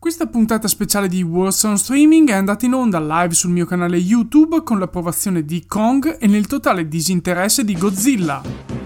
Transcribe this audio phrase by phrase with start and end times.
[0.00, 3.96] Questa puntata speciale di Wars on Streaming è andata in onda live sul mio canale
[3.96, 8.67] YouTube con l'approvazione di Kong e nel totale disinteresse di Godzilla.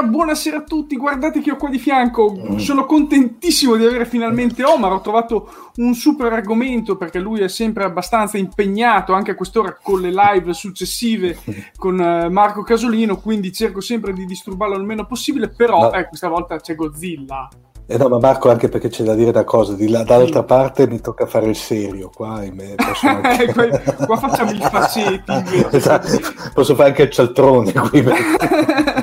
[0.00, 2.56] Buonasera, buonasera a tutti, guardate che ho qua di fianco, Mm.
[2.56, 7.84] sono contentissimo di avere finalmente Omar, ho trovato un super argomento perché lui è sempre
[7.84, 11.36] abbastanza impegnato anche a quest'ora con le live successive
[11.76, 15.92] con eh, Marco Casolino, quindi cerco sempre di disturbarlo il meno possibile, però No.
[15.92, 17.48] eh, questa volta c'è Godzilla.
[17.86, 20.86] Eh no, ma Marco, anche perché c'è da dire una cosa, di là, dall'altra parte
[20.86, 23.52] mi tocca fare il serio, qua me posso anche...
[23.52, 23.66] qua,
[24.06, 25.66] qua facciamo i facetti.
[25.72, 26.06] Esatto,
[26.54, 28.04] posso fare anche il cialtrone qui.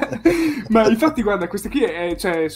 [0.74, 2.48] Ma infatti, guarda, queste qui è, cioè,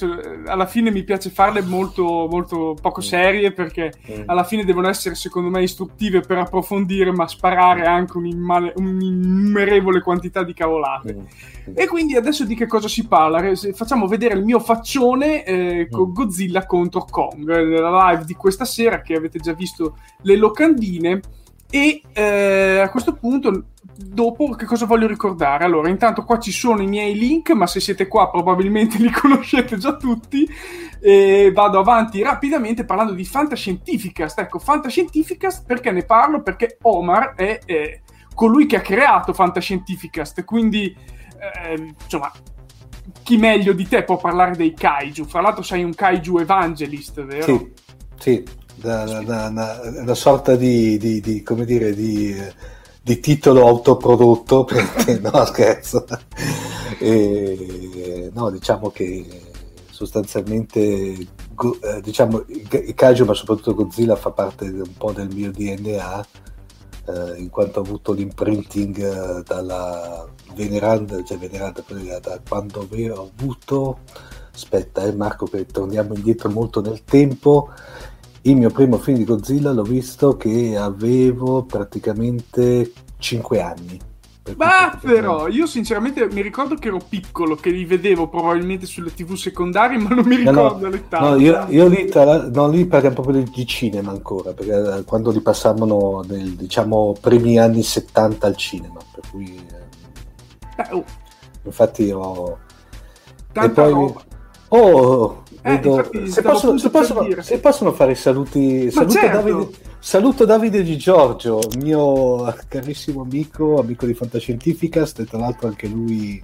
[0.45, 4.23] alla fine mi piace farle molto, molto poco serie perché Mm.
[4.25, 10.53] alla fine devono essere, secondo me, istruttive per approfondire, ma sparare anche un'innumerevole quantità di
[10.53, 11.13] cavolate.
[11.13, 11.73] Mm.
[11.75, 13.53] E quindi adesso di che cosa si parla?
[13.73, 16.13] Facciamo vedere il mio faccione eh, con Mm.
[16.13, 21.19] Godzilla contro Kong, eh, nella live di questa sera che avete già visto le locandine.
[21.69, 23.63] E eh, a questo punto,
[24.03, 25.63] dopo, che cosa voglio ricordare?
[25.63, 29.77] Allora, intanto qua ci sono i miei link, ma se siete qua probabilmente li conoscete
[29.77, 30.47] già tutti.
[30.99, 34.39] E vado avanti rapidamente parlando di Fantascientificast.
[34.39, 36.41] Ecco, Fantascientificast perché ne parlo?
[36.41, 38.01] Perché Omar è eh,
[38.35, 40.95] colui che ha creato Fantascientificast, quindi
[41.65, 42.31] eh, insomma,
[43.23, 45.25] chi meglio di te può parlare dei kaiju?
[45.25, 47.43] Fra l'altro sei un kaiju evangelist, vero?
[47.43, 47.71] Sì,
[48.19, 48.43] sì,
[48.75, 52.53] da- da- da- una, una sorta di, di- di, come dire, di, eh,
[53.01, 56.05] di titolo autoprodotto, perché no, scherzo.
[56.99, 59.25] E, no, diciamo che
[59.89, 66.25] sostanzialmente eh, diciamo, il kaiju, ma soprattutto Godzilla, fa parte un po' del mio DNA,
[67.07, 71.83] eh, in quanto ho avuto l'imprinting eh, dalla veneranda, cioè veneranda
[72.19, 73.99] da quando avevo avuto,
[74.53, 77.69] aspetta eh, Marco che torniamo indietro molto nel tempo,
[78.43, 84.09] il mio primo film di Godzilla l'ho visto che avevo praticamente 5 anni
[84.57, 89.35] ma però, io sinceramente mi ricordo che ero piccolo, che li vedevo probabilmente sulle tv
[89.35, 91.19] secondarie, ma non mi ricordo no, no, l'età.
[91.19, 95.29] No, io, io lì, tra, no, lì parliamo proprio di, cinema ancora, perché eh, quando
[95.29, 99.63] li passavano nel, diciamo, primi anni 70 al cinema, per cui...
[100.75, 101.05] Eh, oh.
[101.63, 102.57] Infatti ho...
[103.51, 104.21] Tanta e poi, roba.
[104.69, 106.09] Oh, eh, vedo...
[106.27, 109.37] se, possono, se, possono, se, possono, fare saluti, saluto, certo.
[109.37, 109.69] Davide,
[109.99, 116.41] saluto, Davide, Di Giorgio, mio carissimo amico, amico di Fantascientificast, e tra l'altro anche lui,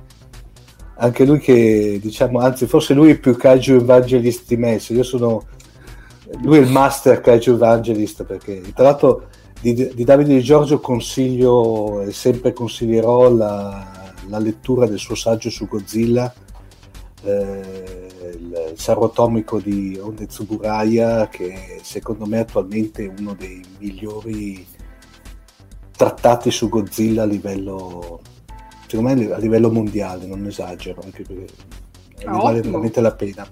[0.98, 4.80] anche lui che diciamo, anzi, forse lui è più Kaiju Evangelist di me.
[4.90, 5.44] Io sono
[6.42, 9.28] lui è il master Kaiju Evangelist perché tra l'altro
[9.62, 15.50] di, di Davide Di Giorgio consiglio e sempre consiglierò la, la lettura del suo saggio
[15.50, 16.32] su Godzilla.
[17.28, 18.08] Eh,
[18.40, 24.66] il sarro atomico di Onde Tsuburaya che secondo me attualmente è uno dei migliori
[25.96, 28.22] trattati su Godzilla a livello
[28.86, 31.48] secondo me a livello mondiale non esagero anche perché
[32.26, 33.48] ah, vale veramente la pena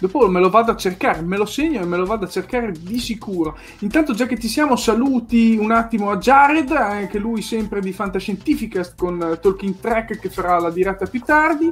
[0.00, 2.72] Dopo me lo vado a cercare, me lo segno e me lo vado a cercare
[2.72, 3.58] di sicuro.
[3.80, 8.94] Intanto, già che ci siamo, saluti un attimo a Jared, anche lui sempre di Fantascientificast
[8.96, 11.70] con Talking Track che farà la diretta più tardi.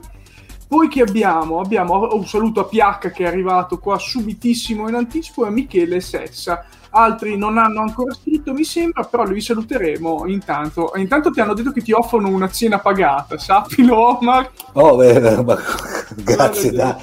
[0.68, 1.60] Poi che abbiamo?
[1.60, 6.00] Abbiamo un saluto a PH che è arrivato qua subitissimo in anticipo e a Michele
[6.00, 6.66] Sessa.
[6.90, 10.92] Altri non hanno ancora scritto, mi sembra, però li saluteremo intanto.
[10.96, 14.50] Intanto ti hanno detto che ti offrono una cena pagata, sappilo, Omar.
[14.72, 15.58] Oh, beh, ma...
[16.16, 16.98] grazie, da.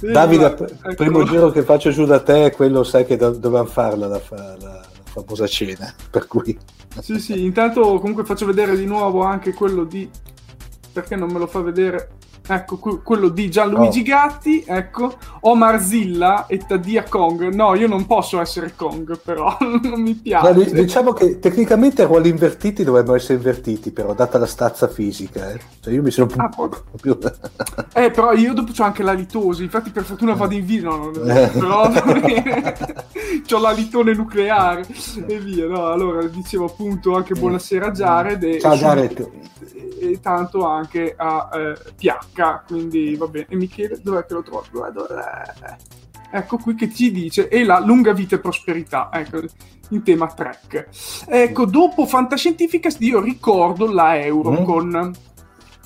[0.00, 0.94] Davide, il ecco.
[0.94, 4.20] primo giro che faccio giù da te è quello, sai che do- dovevamo farla la,
[4.30, 6.56] la, la famosa cena, per cui...
[7.00, 10.08] Sì, sì, intanto comunque faccio vedere di nuovo anche quello di...
[10.92, 12.12] Perché non me lo fa vedere?
[12.54, 14.04] Ecco quello di Gianluigi oh.
[14.04, 17.52] Gatti, ecco, Omar Zilla e Tadia Kong.
[17.52, 20.52] No, io non posso essere Kong, però non mi piace.
[20.52, 25.52] No, diciamo che tecnicamente ruoli invertiti dovrebbero essere invertiti, però, data la stazza fisica.
[25.52, 25.60] Eh.
[25.80, 26.68] Cioè, io mi sono ah, po'
[27.00, 27.16] più...
[27.94, 31.10] eh, però io dopo ho anche la litosi, infatti per fortuna vado in video, no,
[31.10, 31.82] però
[33.50, 34.84] ho la litone nucleare
[35.26, 35.66] e via.
[35.66, 38.42] No, allora, dicevo appunto anche buonasera Jared.
[38.42, 39.48] E Ciao Jared
[40.00, 43.46] e tanto anche a eh, PH, quindi va bene.
[43.48, 44.64] E Michele, dov'è che lo trovo?
[44.70, 45.76] Dov'è, dov'è?
[46.32, 49.40] Ecco qui che ci dice, e la lunga vita e prosperità, ecco,
[49.90, 50.88] in tema track.
[51.26, 55.08] Ecco, dopo Fantascientificast io ricordo la Eurocon.
[55.08, 55.28] Mm.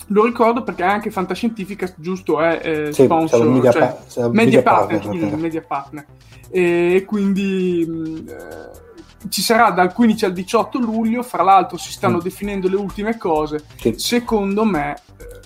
[0.09, 5.01] Lo ricordo perché anche Fantascientificast, giusto, è eh, sì, sponsor, media, cioè, pa- media, partner,
[5.01, 6.06] partner, media partner.
[6.51, 7.87] E quindi...
[7.89, 8.83] Mh, eh,
[9.29, 12.21] ci sarà dal 15 al 18 luglio, fra l'altro si stanno mm.
[12.21, 13.65] definendo le ultime cose.
[13.77, 13.95] Sì.
[13.97, 15.41] Secondo me eh,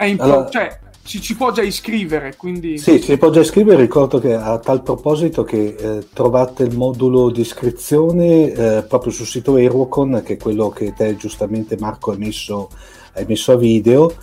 [0.00, 2.36] è importante, allora, cioè ci, ci, può già iscrivere.
[2.36, 2.78] Quindi...
[2.78, 3.82] Sì, si può già iscrivere.
[3.82, 9.26] Ricordo che a tal proposito che eh, trovate il modulo di iscrizione eh, proprio sul
[9.26, 12.70] sito Erocon, che è quello che te giustamente Marco hai messo,
[13.14, 14.14] hai messo a video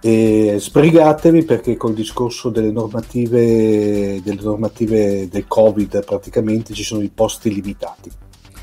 [0.00, 7.08] e sbrigatevi perché col discorso delle normative, delle normative del covid praticamente ci sono i
[7.08, 8.10] posti limitati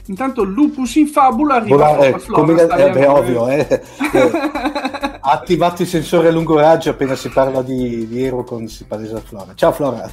[0.05, 3.67] intanto lupus in fabula arriva Vola, eh, come, eh, beh, ovvio eh,
[4.13, 4.70] eh,
[5.21, 9.53] attivato i sensori a lungo raggio appena si parla di, di Aerocon si palesa Flora.
[9.55, 10.11] Ciao Flora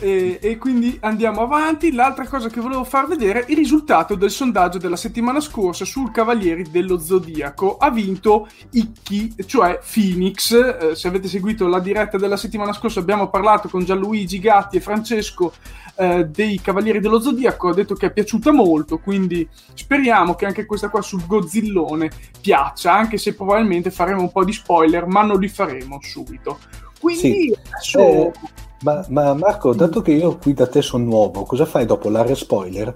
[0.00, 1.92] e, e, quindi andiamo avanti.
[1.92, 6.10] L'altra cosa che volevo far vedere è il risultato del sondaggio della settimana scorsa sul
[6.10, 7.76] Cavalieri dello Zodiaco.
[7.76, 10.52] Ha vinto Icchi, cioè Phoenix.
[10.52, 14.80] Eh, se avete seguito la diretta della settimana scorsa, abbiamo parlato con Gianluigi Gatti e
[14.80, 15.52] Francesco
[15.96, 17.68] eh, dei Cavalieri dello Zodiaco.
[17.68, 18.98] Ha detto che è piaciuta molto.
[18.98, 24.44] Quindi speriamo che anche questa qua sul Godzillone piaccia, anche se probabilmente faremo un po'
[24.44, 26.58] di spoiler, ma non li faremo subito.
[26.98, 27.56] Quindi sì.
[27.70, 27.98] adesso.
[27.98, 32.08] Eh ma, ma, Marco, dato che io qui da te sono nuovo, cosa fai dopo
[32.08, 32.92] l'area spoiler?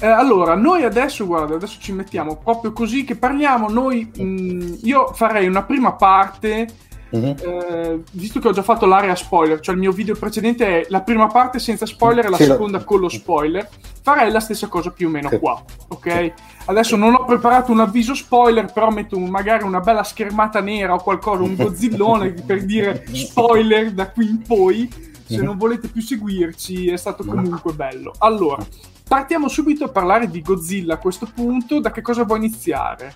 [0.00, 3.68] Eh, allora, noi adesso, guarda, adesso ci mettiamo proprio così che parliamo.
[3.68, 6.66] Noi, mh, mm, io farei una prima parte
[7.14, 7.36] Uh-huh.
[7.38, 11.02] Eh, visto che ho già fatto l'area spoiler, cioè il mio video precedente è la
[11.02, 12.84] prima parte senza spoiler e la sì, seconda lo...
[12.84, 13.68] con lo spoiler,
[14.02, 15.38] farei la stessa cosa più o meno sì.
[15.38, 16.12] qua, ok?
[16.12, 16.32] Sì.
[16.64, 20.98] Adesso non ho preparato un avviso spoiler, però metto magari una bella schermata nera o
[21.00, 25.12] qualcosa, un gozzillone per dire spoiler da qui in poi.
[25.26, 25.44] Se uh-huh.
[25.44, 28.12] non volete più seguirci, è stato comunque bello.
[28.18, 28.66] Allora,
[29.06, 31.80] partiamo subito a parlare di Godzilla a questo punto.
[31.80, 33.14] Da che cosa vuoi iniziare?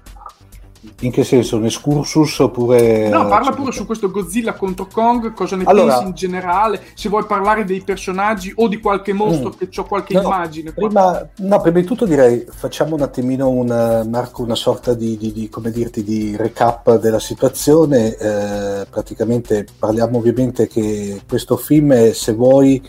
[1.01, 1.57] In che senso?
[1.57, 3.09] Un excursus oppure...
[3.09, 7.09] No, parla pure su questo Godzilla contro Kong, cosa ne allora, pensi in generale, se
[7.09, 10.73] vuoi parlare dei personaggi o di qualche mostro mm, che ho qualche no, immagine.
[10.73, 15.33] Prima, no, prima di tutto direi facciamo un attimino un, Marco, una sorta di, di,
[15.33, 18.15] di, come dirti, di recap della situazione.
[18.17, 22.81] Eh, praticamente parliamo ovviamente che questo film, se vuoi,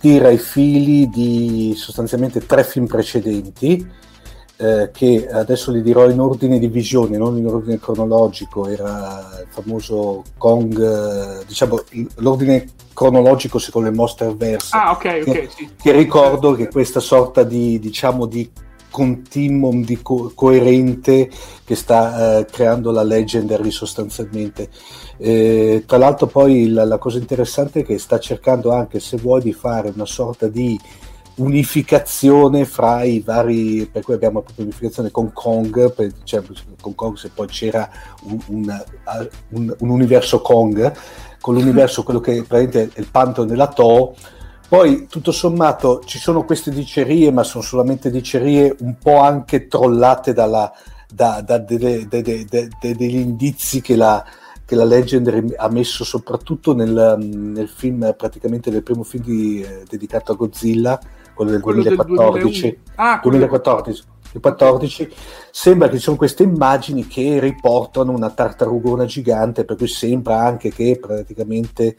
[0.00, 4.06] tira i fili di sostanzialmente tre film precedenti
[4.60, 9.46] eh, che adesso li dirò in ordine di visione, non in ordine cronologico, era il
[9.48, 11.80] famoso Kong, eh, diciamo
[12.16, 14.76] l'ordine cronologico secondo il Monsterverse.
[14.76, 15.70] Ah, ok, ok, che, sì.
[15.80, 18.50] Che ricordo che questa sorta di, diciamo, di
[18.90, 21.30] continuum di co- coerente
[21.64, 24.70] che sta eh, creando la Legendary sostanzialmente.
[25.18, 29.42] Eh, tra l'altro poi la, la, cosa interessante è che sta cercando anche, se vuoi,
[29.42, 30.76] di fare una sorta di
[31.38, 36.42] unificazione fra i vari, per cui abbiamo proprio unificazione con Kong, per, cioè
[36.80, 37.88] con Kong se poi c'era
[38.24, 38.84] un, un,
[39.50, 40.92] un, un universo Kong,
[41.40, 44.14] con l'universo quello che praticamente è il pantheon della To,
[44.68, 50.34] poi tutto sommato ci sono queste dicerie, ma sono solamente dicerie un po' anche trollate
[50.34, 50.70] dalla,
[51.10, 54.22] da, da delle, de, de, de, degli indizi che la,
[54.66, 59.84] che la Legend ha messo soprattutto nel, nel film, praticamente nel primo film di, eh,
[59.88, 61.00] dedicato a Godzilla,
[61.38, 62.62] quello del quello 2014.
[62.62, 64.02] Del ah, 2014.
[64.32, 65.12] 2014
[65.50, 70.70] sembra che ci sono queste immagini che riportano una tartarugona gigante, per cui sembra anche
[70.70, 71.96] che praticamente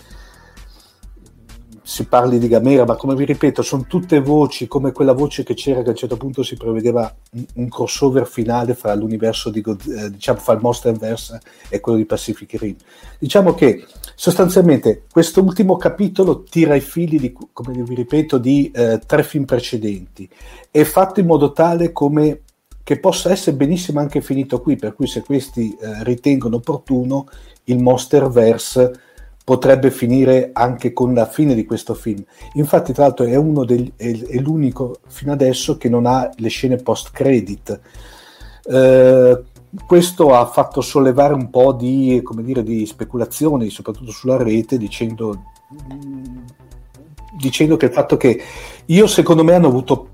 [1.89, 5.55] si parli di Gamera, ma come vi ripeto, sono tutte voci come quella voce che
[5.55, 9.63] c'era che a un certo punto si prevedeva un, un crossover finale fra l'universo di
[9.65, 12.75] eh, diciamo fra il Monsterverse e quello di Pacific Rim.
[13.17, 19.01] Diciamo che sostanzialmente questo ultimo capitolo tira i fili di, come vi ripeto, di eh,
[19.03, 20.29] tre film precedenti.
[20.69, 22.41] È fatto in modo tale come
[22.83, 27.27] che possa essere benissimo anche finito qui, per cui se questi eh, ritengono opportuno
[27.63, 29.08] il Monsterverse
[29.49, 32.23] potrebbe finire anche con la fine di questo film.
[32.53, 36.49] Infatti, tra l'altro, è, uno degli, è, è l'unico fino adesso che non ha le
[36.49, 37.79] scene post-credit.
[38.63, 39.43] Eh,
[39.87, 45.45] questo ha fatto sollevare un po' di, dire, di speculazioni, soprattutto sulla rete, dicendo,
[47.35, 48.39] dicendo, che il fatto che
[48.85, 50.09] io, secondo me, hanno avuto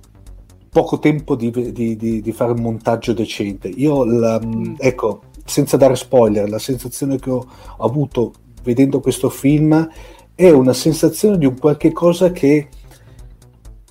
[0.69, 3.67] poco tempo di, di, di fare un montaggio decente.
[3.67, 4.75] Io, la, mm.
[4.77, 7.45] ecco, senza dare spoiler, la sensazione che ho
[7.79, 8.31] avuto
[8.65, 9.87] vedendo questo film
[10.35, 12.67] è una sensazione di un qualche cosa che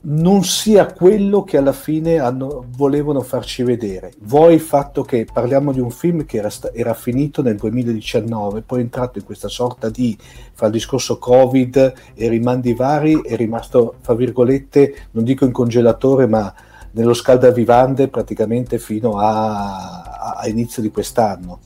[0.07, 4.12] non sia quello che alla fine hanno, volevano farci vedere.
[4.25, 8.81] Voi il fatto che parliamo di un film che era, era, finito nel 2019, poi
[8.81, 10.14] è entrato in questa sorta di,
[10.52, 16.26] fra il discorso Covid e rimandi vari, è rimasto, fra virgolette, non dico in congelatore,
[16.26, 16.52] ma
[16.90, 21.61] nello scaldavivande praticamente fino a, a, a inizio di quest'anno.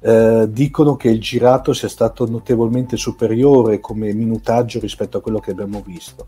[0.00, 5.50] Eh, dicono che il girato sia stato notevolmente superiore come minutaggio rispetto a quello che
[5.50, 6.26] abbiamo visto.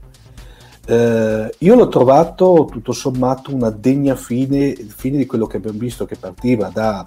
[0.87, 6.05] Eh, io l'ho trovato tutto sommato una degna fine, fine di quello che abbiamo visto
[6.05, 7.05] che partiva da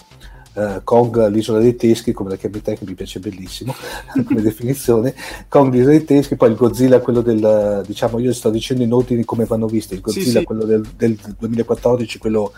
[0.54, 3.74] uh, Kong l'isola dei teschi, come la chiami te che mi piace bellissimo
[4.26, 5.14] come definizione,
[5.50, 9.26] Kong l'isola dei teschi, poi il Godzilla quello del, diciamo io sto dicendo in ordine
[9.26, 10.44] come vanno visti, il Godzilla sì, sì.
[10.44, 12.54] quello del, del 2014, quello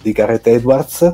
[0.00, 1.12] di Gareth Edwards,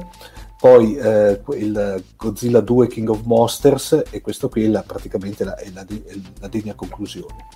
[0.58, 5.56] poi eh, il Godzilla 2 King of Monsters e questo qui è la, praticamente la,
[5.56, 7.48] è la, è la degna conclusione.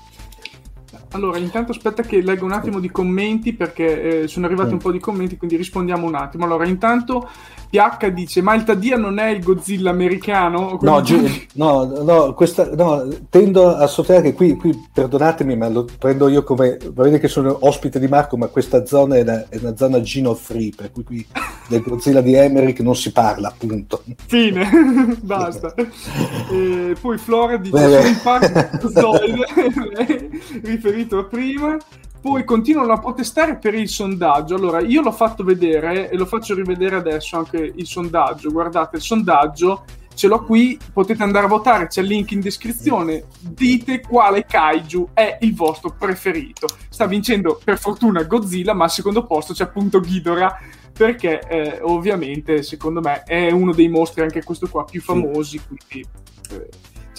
[1.13, 4.93] Allora, intanto aspetta che leggo un attimo di commenti perché eh, sono arrivati un po'
[4.93, 6.45] di commenti, quindi rispondiamo un attimo.
[6.45, 7.29] Allora, intanto
[7.71, 10.79] PH dice: Ma il Tadia non è il Godzilla americano?
[10.81, 15.87] No, gi- no, no, questa, no, tendo a sottolineare che qui, qui, perdonatemi, ma lo
[15.99, 16.79] prendo io come.
[16.93, 20.35] Vedete che sono ospite di Marco, ma questa zona è una, è una zona Gino
[20.35, 21.27] free, per cui qui
[21.69, 24.03] del Godzilla di Emmerich non si parla, appunto.
[24.27, 25.73] Fine, basta.
[26.51, 28.71] e poi Flora dice: Sono in parte
[30.63, 31.77] riferito a prima.
[32.21, 34.55] Poi continuano a protestare per il sondaggio.
[34.55, 38.51] Allora, io l'ho fatto vedere e lo faccio rivedere adesso anche il sondaggio.
[38.51, 43.25] Guardate, il sondaggio ce l'ho qui, potete andare a votare, c'è il link in descrizione.
[43.41, 46.67] Dite quale kaiju è il vostro preferito.
[46.91, 50.59] Sta vincendo per fortuna Godzilla, ma al secondo posto c'è appunto Ghidorah
[50.93, 56.07] perché eh, ovviamente secondo me è uno dei mostri anche questo qua più famosi, quindi
[56.51, 56.69] eh,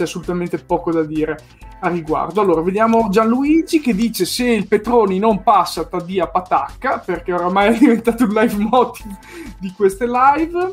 [0.02, 1.38] c'è assolutamente poco da dire
[1.82, 2.42] a riguardo.
[2.42, 7.78] Allora, vediamo Gianluigi che dice se il Petroni non passa Tadia patacca, perché oramai è
[7.78, 9.18] diventato un live motive
[9.60, 10.72] di queste live.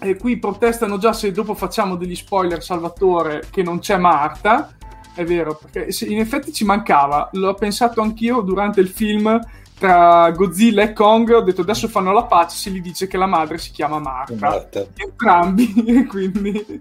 [0.00, 4.74] E qui protestano già se dopo facciamo degli spoiler Salvatore che non c'è Marta.
[5.14, 9.40] è vero, perché in effetti ci mancava, l'ho pensato anch'io durante il film
[9.78, 13.26] tra Godzilla e Kong, ho detto adesso fanno la pace, si gli dice che la
[13.26, 14.34] madre si chiama Marta.
[14.38, 14.86] Marta.
[14.94, 16.80] Entrambi, quindi...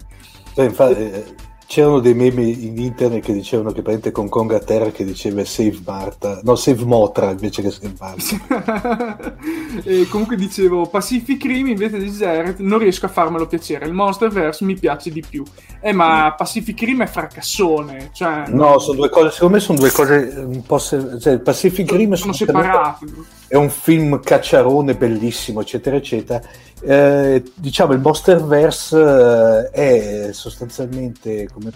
[0.55, 4.59] Beh, infatti, eh, c'erano dei meme in internet che dicevano che prende con Kong a
[4.59, 9.35] terra che diceva Save Marta, no Save Motra invece che Save Marta.
[9.83, 14.65] e comunque dicevo Pacific Rim invece di Zeret non riesco a farmelo piacere, il Monsterverse
[14.65, 15.43] mi piace di più.
[15.81, 16.37] Eh ma mm.
[16.37, 18.45] Pacific Rim è fracassone, cioè...
[18.47, 20.77] No, sono due cose, secondo me sono due cose un po'...
[20.77, 21.19] Se...
[21.19, 23.05] Cioè, Pacific Rim sono separate.
[23.53, 26.41] È un film cacciarone bellissimo, eccetera, eccetera
[26.81, 31.71] eh, diciamo il Monsterverse eh, è sostanzialmente come,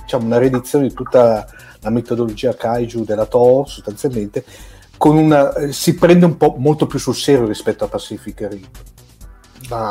[0.00, 1.46] diciamo, una riedizione di tutta
[1.80, 4.46] la metodologia kaiju della Toho sostanzialmente
[4.96, 8.66] una, eh, si prende un po' molto più sul serio rispetto a Pacific Rim.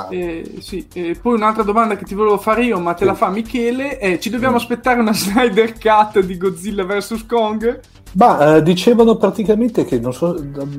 [0.10, 0.88] Eh, sì.
[0.94, 4.18] eh, poi un'altra domanda che ti volevo fare io, ma te la fa Michele, è
[4.18, 4.58] ci dobbiamo mm.
[4.58, 7.26] aspettare una Snyder Cut di Godzilla vs.
[7.28, 7.80] Kong?
[8.14, 10.36] Ma eh, dicevano praticamente che, non so,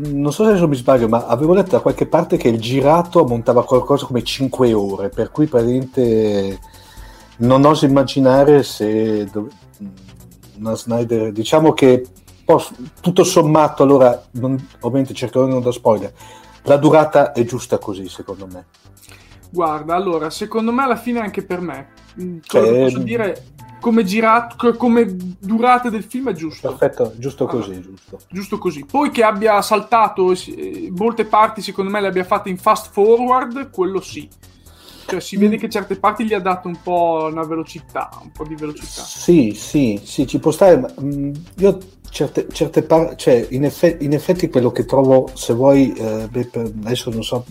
[0.09, 3.64] non so se mi sbaglio, ma avevo letto da qualche parte che il girato ammontava
[3.64, 6.59] qualcosa come 5 ore, per cui praticamente
[7.38, 9.30] non oso immaginare se
[10.59, 12.04] una Snyder, diciamo che
[13.00, 16.12] tutto sommato, allora non, ovviamente cercherò di non da spoiler,
[16.62, 18.67] la durata è giusta così secondo me.
[19.50, 21.88] Guarda, allora, secondo me alla fine anche per me,
[22.21, 23.45] mm, cioè, posso dire
[23.81, 26.69] come girato, come durata del film è giusto.
[26.69, 28.19] Perfetto, giusto così, allora, giusto.
[28.29, 28.85] Giusto così.
[28.85, 33.71] Poi che abbia saltato eh, molte parti, secondo me le abbia fatte in fast forward,
[33.71, 34.29] quello sì.
[35.07, 38.45] Cioè si vede che certe parti gli ha dato un po' una velocità, un po'
[38.45, 39.02] di velocità.
[39.02, 41.78] Sì, sì, sì, ci può stare, mm, io
[42.11, 46.50] certe, certe parti, cioè in, effe- in, effetti quello che trovo, se vuoi, eh, beh,
[46.85, 47.45] adesso non so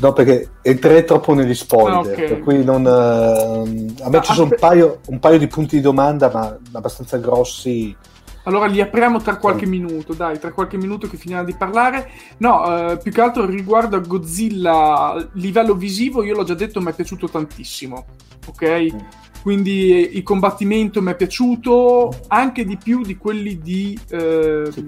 [0.00, 2.28] No, perché entrerei troppo negli spoiler, ah, okay.
[2.28, 2.84] per cui non...
[2.84, 6.56] Uh, a me ah, ci sono un paio, un paio, di punti di domanda, ma
[6.72, 7.94] abbastanza grossi.
[8.44, 9.70] Allora li apriamo tra qualche sì.
[9.70, 12.10] minuto, dai, tra qualche minuto che finiamo di parlare.
[12.38, 16.90] No, uh, più che altro riguardo a Godzilla, livello visivo, io l'ho già detto, mi
[16.90, 18.06] è piaciuto tantissimo,
[18.46, 18.94] ok?
[18.94, 18.98] Mm.
[19.42, 23.98] Quindi eh, il combattimento mi è piaciuto anche di più di quelli di...
[24.10, 24.84] Uh, sì.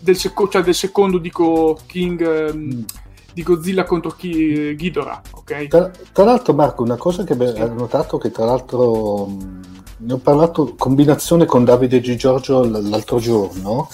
[0.00, 2.54] del, seco- cioè del secondo, dico, King...
[2.54, 2.82] Mm
[3.32, 5.68] di Godzilla contro chi, Ghidorah, ok?
[5.68, 7.60] Tra, tra, l'altro Marco, una cosa che sì.
[7.60, 9.28] ho notato che tra l'altro
[10.00, 12.14] ne ho parlato combinazione con Davide G.
[12.16, 13.88] Giorgio l'altro giorno,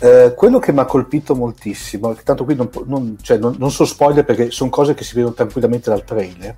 [0.00, 3.84] eh, quello che mi ha colpito moltissimo, tanto qui non, non, cioè, non, non so
[3.84, 6.56] spoiler perché sono cose che si vedono tranquillamente dal trailer,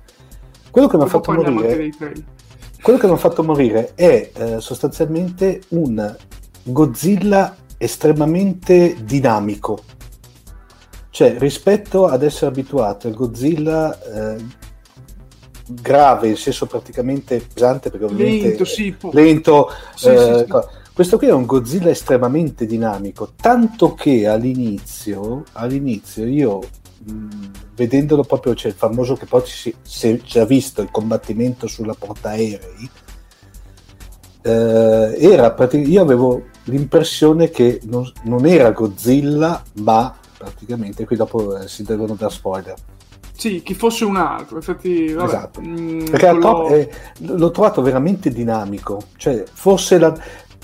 [0.69, 1.89] quello che mi ha fatto morire...
[2.81, 6.17] Quello che mi ha fatto morire è eh, sostanzialmente un
[6.63, 9.83] Godzilla estremamente dinamico.
[11.11, 14.43] Cioè, rispetto ad essere abituato al Godzilla eh,
[15.67, 20.53] grave, in senso praticamente pesante, perché ovviamente lento, sì, lento sì, eh, sì,
[20.93, 26.59] questo qui è un Godzilla estremamente dinamico, tanto che all'inizio, all'inizio io
[27.05, 27.27] mh,
[27.75, 31.67] vedendolo proprio, c'è cioè il famoso che poi si, si è già visto il combattimento
[31.67, 32.89] sulla portaerei,
[34.41, 41.57] eh, era praticamente, io avevo l'impressione che non, non era Godzilla, ma praticamente, qui dopo
[41.57, 42.75] eh, si devono dare spoiler.
[43.41, 45.13] Sì, chi fosse un altro, infatti...
[45.13, 45.61] Vabbè, esatto.
[45.61, 46.41] Mh, mm, Perché quello...
[46.41, 50.15] top, eh, l'ho trovato veramente dinamico, cioè forse la,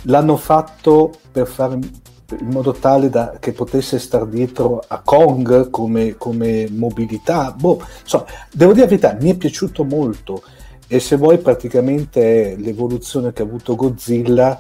[0.04, 6.18] l'hanno fatto per fare in modo tale da, che potesse star dietro a Kong come,
[6.18, 7.52] come mobilità.
[7.52, 10.44] Boh, insomma, devo dire la verità, mi è piaciuto molto
[10.88, 14.60] e se vuoi praticamente è l'evoluzione che ha avuto Godzilla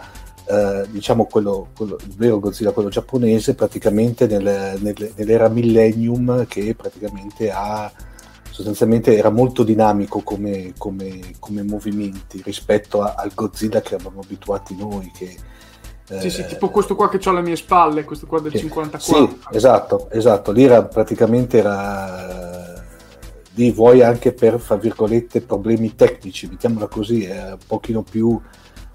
[0.49, 6.73] eh, diciamo quello, quello, il vero Godzilla, quello giapponese, praticamente nel, nel, nell'era Millennium che
[6.75, 7.91] praticamente ha
[8.49, 14.75] sostanzialmente era molto dinamico come, come, come movimenti rispetto a, al Godzilla che eravamo abituati
[14.75, 15.35] noi che,
[16.19, 19.27] sì, sì, tipo questo qua che ho alle mie spalle, questo qua del che, 54.
[19.27, 20.53] Sì, esatto, esatto.
[20.53, 22.85] Lì era praticamente era
[23.57, 28.39] lì vuoi anche per, fra virgolette, problemi tecnici, mettiamola così, è un pochino più,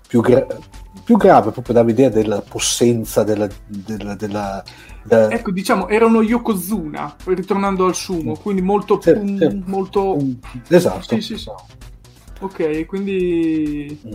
[0.07, 0.47] più, gra-
[1.05, 4.65] più grave proprio dava l'idea della possenza della, della, della
[5.03, 5.31] da...
[5.31, 9.63] ecco diciamo era uno Yokozuna ritornando al sumo quindi molto, sì, um, sì.
[9.67, 10.17] molto...
[10.69, 11.51] Esatto sì, sì.
[12.41, 14.13] ok quindi mm.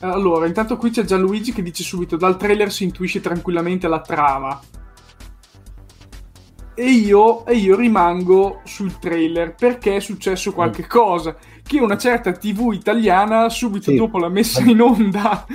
[0.00, 4.60] allora intanto qui c'è Gianluigi che dice subito dal trailer si intuisce tranquillamente la trama
[6.74, 10.88] e io, e io rimango sul trailer perché è successo qualche mm.
[10.88, 11.36] cosa
[11.70, 13.96] che una certa TV italiana, subito sì.
[13.96, 15.46] dopo la messa in onda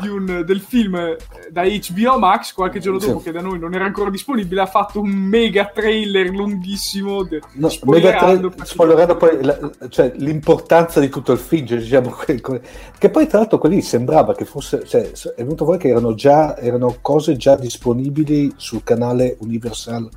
[0.00, 1.16] di un, del film
[1.48, 3.26] da HBO Max qualche giorno dopo sì.
[3.26, 7.68] che da noi non era ancora disponibile ha fatto un mega trailer lunghissimo de- no,
[7.68, 12.16] spoilerando, tra- spoilerando poi la, cioè, l'importanza di tutto il film cioè, diciamo,
[12.98, 16.56] che poi tra l'altro quelli sembrava che fosse cioè, è venuto fuori che erano già
[16.56, 20.08] erano cose già disponibili sul canale Universal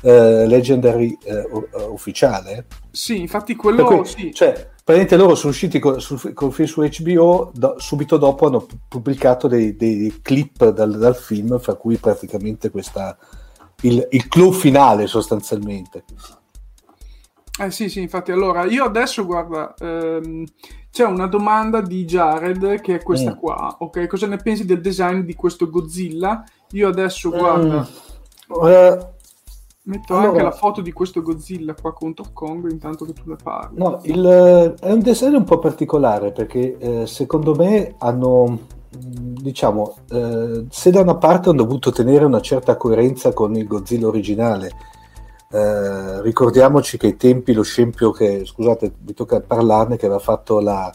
[0.00, 1.48] eh, Legendary eh,
[1.90, 4.34] ufficiale sì infatti quello cui, sì.
[4.34, 8.64] cioè praticamente loro sono usciti con, su, con film su HBO, do, subito dopo hanno
[8.86, 13.18] pubblicato dei, dei clip dal, dal, film, fra cui praticamente questa,
[13.80, 16.04] il, il clou finale sostanzialmente.
[17.58, 18.30] Eh sì, sì, infatti.
[18.30, 20.44] Allora, io adesso, guarda, ehm,
[20.92, 23.38] c'è una domanda di Jared che è questa mm.
[23.38, 24.06] qua, ok?
[24.06, 26.44] Cosa ne pensi del design di questo Godzilla?
[26.70, 27.80] Io adesso, guarda...
[27.80, 28.14] Mm.
[28.48, 29.14] Uh,
[29.88, 33.36] Metto allora, anche la foto di questo Godzilla qua contro Kong intanto che tu ne
[33.40, 33.78] parli.
[33.78, 38.58] No, il, è un design un po' particolare perché eh, secondo me hanno,
[38.90, 44.08] diciamo, eh, se da una parte hanno dovuto tenere una certa coerenza con il Godzilla
[44.08, 44.72] originale,
[45.52, 50.58] eh, ricordiamoci che ai tempi lo scempio che, scusate, mi tocca parlarne, che aveva fatto
[50.58, 50.92] la,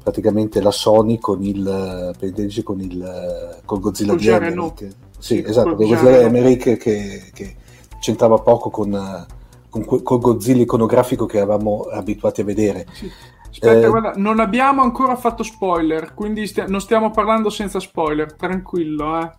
[0.00, 2.14] praticamente la Sony con il,
[2.62, 4.88] con il con Godzilla di Emmerich.
[5.18, 7.56] Sì, esatto, con Godzilla Emmerich che, che
[8.00, 9.26] c'entrava poco con,
[9.68, 12.86] con, con Godzilla iconografico che eravamo abituati a vedere.
[12.92, 13.10] Sì.
[13.50, 18.34] Aspetta, eh, guarda, non abbiamo ancora fatto spoiler, quindi stia- non stiamo parlando senza spoiler,
[18.34, 19.18] tranquillo.
[19.20, 19.30] Eh.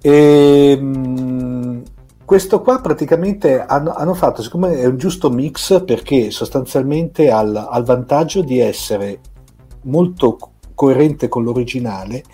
[0.00, 1.82] e, ehm,
[2.24, 7.40] questo qua praticamente hanno, hanno, fatto, secondo me è un giusto mix perché sostanzialmente ha
[7.42, 9.20] il vantaggio di essere
[9.82, 10.38] molto
[10.74, 12.24] coerente con l'originale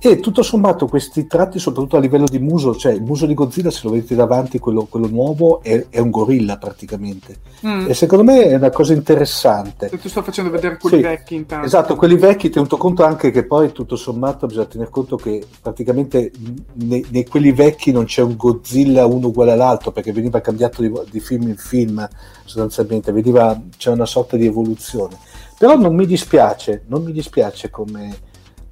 [0.00, 3.70] e tutto sommato questi tratti, soprattutto a livello di muso, cioè il muso di Godzilla,
[3.70, 7.38] se lo vedete davanti, quello, quello nuovo, è, è, un gorilla praticamente.
[7.66, 7.88] Mm.
[7.88, 9.88] E secondo me è una cosa interessante.
[9.90, 11.66] E tu sto facendo vedere quelli sì, vecchi intanto.
[11.66, 16.30] Esatto, quelli vecchi, tenuto conto anche che poi tutto sommato bisogna tener conto che praticamente
[16.74, 20.92] nei, nei quelli vecchi non c'è un Godzilla uno uguale all'altro, perché veniva cambiato di,
[21.10, 22.08] di film in film
[22.44, 25.16] sostanzialmente, veniva, c'è una sorta di evoluzione.
[25.58, 28.26] Però non mi dispiace, non mi dispiace come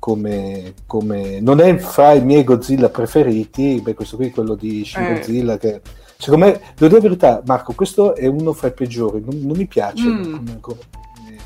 [0.06, 4.84] come, come, non è fra i miei Godzilla preferiti, beh, questo qui è quello di
[4.84, 5.14] Shin eh.
[5.14, 5.80] Godzilla che
[6.16, 9.56] secondo me, devo dire la verità, Marco, questo è uno fra i peggiori, non, non
[9.56, 10.22] mi piace mm.
[10.60, 10.60] come,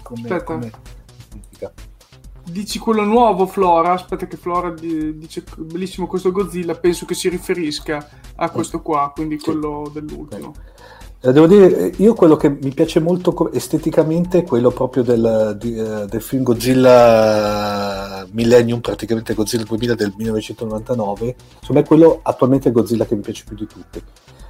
[0.03, 0.70] come, come
[2.51, 8.11] Dici quello nuovo Flora, aspetta che Flora dice bellissimo questo Godzilla, penso che si riferisca
[8.35, 9.92] a questo qua, quindi quello sì.
[9.92, 10.53] dell'ultimo.
[10.55, 10.80] Eh,
[11.20, 16.22] devo dire, io quello che mi piace molto esteticamente è quello proprio del, uh, del
[16.22, 21.37] film Godzilla Millennium, praticamente Godzilla 2000 del 1999.
[21.61, 24.02] Insomma, è quello attualmente Godzilla che mi piace più di tutti.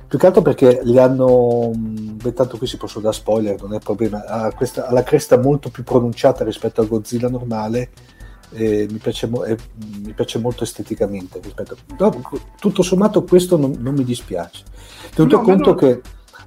[0.07, 3.75] Più che altro perché li hanno, mm, beh, tanto qui si possono dare spoiler, non
[3.75, 7.91] è problema, ha, questa, ha la cresta molto più pronunciata rispetto al Godzilla normale.
[8.53, 9.57] Mi piace, eh,
[10.05, 11.77] mi, piace, molto esteticamente rispetto.
[11.97, 12.13] Però,
[12.61, 14.65] tutto sommato questo non, non mi dispiace
[15.15, 15.75] tenuto no, conto no.
[15.77, 16.01] che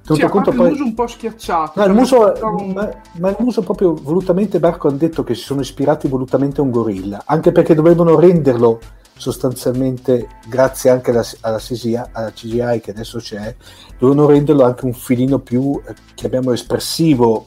[0.04, 0.66] Tenuto conto poi...
[0.66, 1.80] il muso un po' schiacciato.
[1.80, 2.32] No, il muso,
[2.74, 6.64] ma, ma, il muso proprio volutamente, Barco hanno detto che si sono ispirati volutamente a
[6.64, 8.80] un gorilla, anche perché dovevano renderlo
[9.16, 13.56] sostanzialmente, grazie anche alla, alla, CGI, alla CGI, che adesso c'è,
[13.98, 17.46] dovevano renderlo anche un filino più, eh, chiamiamolo, espressivo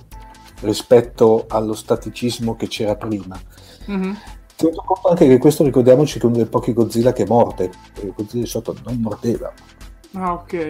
[0.61, 3.39] rispetto allo staticismo che c'era prima.
[3.91, 4.13] Mm-hmm.
[4.55, 8.13] Tenuto conto anche che questo ricordiamoci che è uno dei pochi Godzilla che morde, perché
[8.15, 9.53] Godzilla di sotto non mordeva.
[10.13, 10.69] Ah, ok.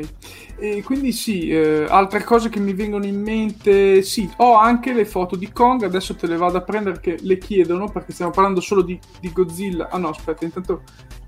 [0.58, 5.06] E quindi sì, eh, altre cose che mi vengono in mente, sì, ho anche le
[5.06, 8.60] foto di Kong, adesso te le vado a prendere che le chiedono perché stiamo parlando
[8.60, 9.90] solo di, di Godzilla.
[9.90, 10.82] Ah no, aspetta, intanto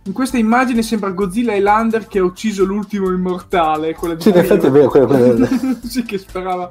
[0.09, 3.93] in questa immagine sembra Godzilla Highlander che ha ucciso l'ultimo immortale.
[3.93, 4.89] Quella di sì, in effetti è vero.
[4.89, 5.47] Quella, quella...
[5.85, 6.69] sì, che sperava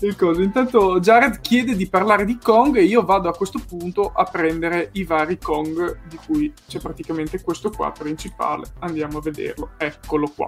[0.00, 0.42] il coso.
[0.42, 4.90] Intanto Jared chiede di parlare di Kong e io vado a questo punto a prendere
[4.92, 8.66] i vari Kong, di cui c'è praticamente questo qua principale.
[8.80, 9.70] Andiamo a vederlo.
[9.78, 10.46] Eccolo qua.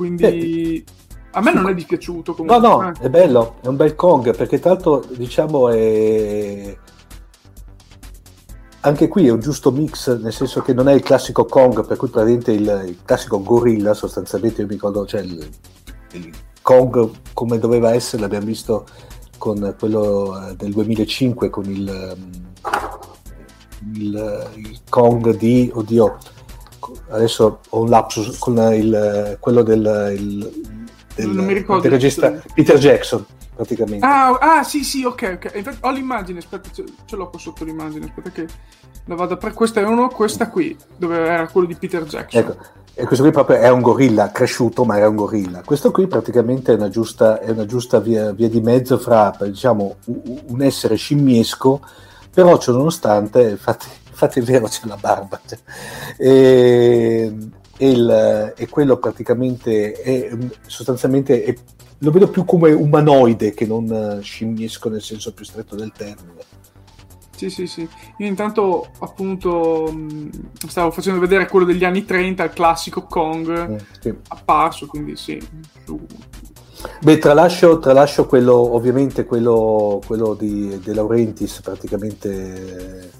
[0.00, 0.76] Quindi...
[0.76, 0.84] Eh.
[1.32, 2.66] A me non è dispiaciuto comunque.
[2.66, 6.76] No, no, è bello, è un bel Kong, perché tanto diciamo è
[8.80, 11.98] anche qui è un giusto mix, nel senso che non è il classico Kong, per
[11.98, 15.48] cui praticamente il, il classico gorilla, sostanzialmente io mi ricordo, cioè il,
[16.12, 16.30] il,
[16.62, 18.86] Kong come doveva essere, l'abbiamo visto
[19.36, 22.16] con quello eh, del 2005, con il,
[23.92, 26.16] il, il Kong di, oddio,
[27.10, 30.62] adesso ho un lapsus, con il, quello del, il,
[31.14, 33.24] del, del regista Peter Jackson
[33.60, 34.06] praticamente.
[34.06, 35.52] Ah, ah, sì, sì, ok, ok.
[35.56, 38.46] Infatti, ho l'immagine, aspetta, ce, ce, l'ho qua sotto l'immagine, aspetta che
[39.04, 39.52] la vado a.
[39.52, 42.40] Questa è uno, questa qui, dove era quello di Peter Jackson.
[42.40, 42.56] Ecco,
[42.94, 45.62] e questo qui proprio è un gorilla, cresciuto, ma è un gorilla.
[45.62, 49.96] Questo qui praticamente è una giusta, è una giusta via, via, di mezzo fra, diciamo,
[50.46, 51.80] un essere scimmiesco
[52.32, 53.86] Però ciò nonostante, infatti,
[54.20, 55.40] infatti è vero, c'è la barba.
[55.44, 55.58] Cioè,
[56.18, 57.36] e,
[57.78, 61.54] e, il, e, quello praticamente è sostanzialmente è,
[61.98, 66.48] lo vedo più come umanoide che non scimmiesco nel senso più stretto del termine.
[67.34, 67.88] Sì, sì, sì.
[68.18, 69.90] Io intanto appunto
[70.68, 74.14] stavo facendo vedere quello degli anni 30, il classico Kong eh, sì.
[74.28, 75.40] apparso, quindi sì.
[77.00, 83.19] Beh, tralascio, tralascio quello, ovviamente quello, quello di De Laurentiis, praticamente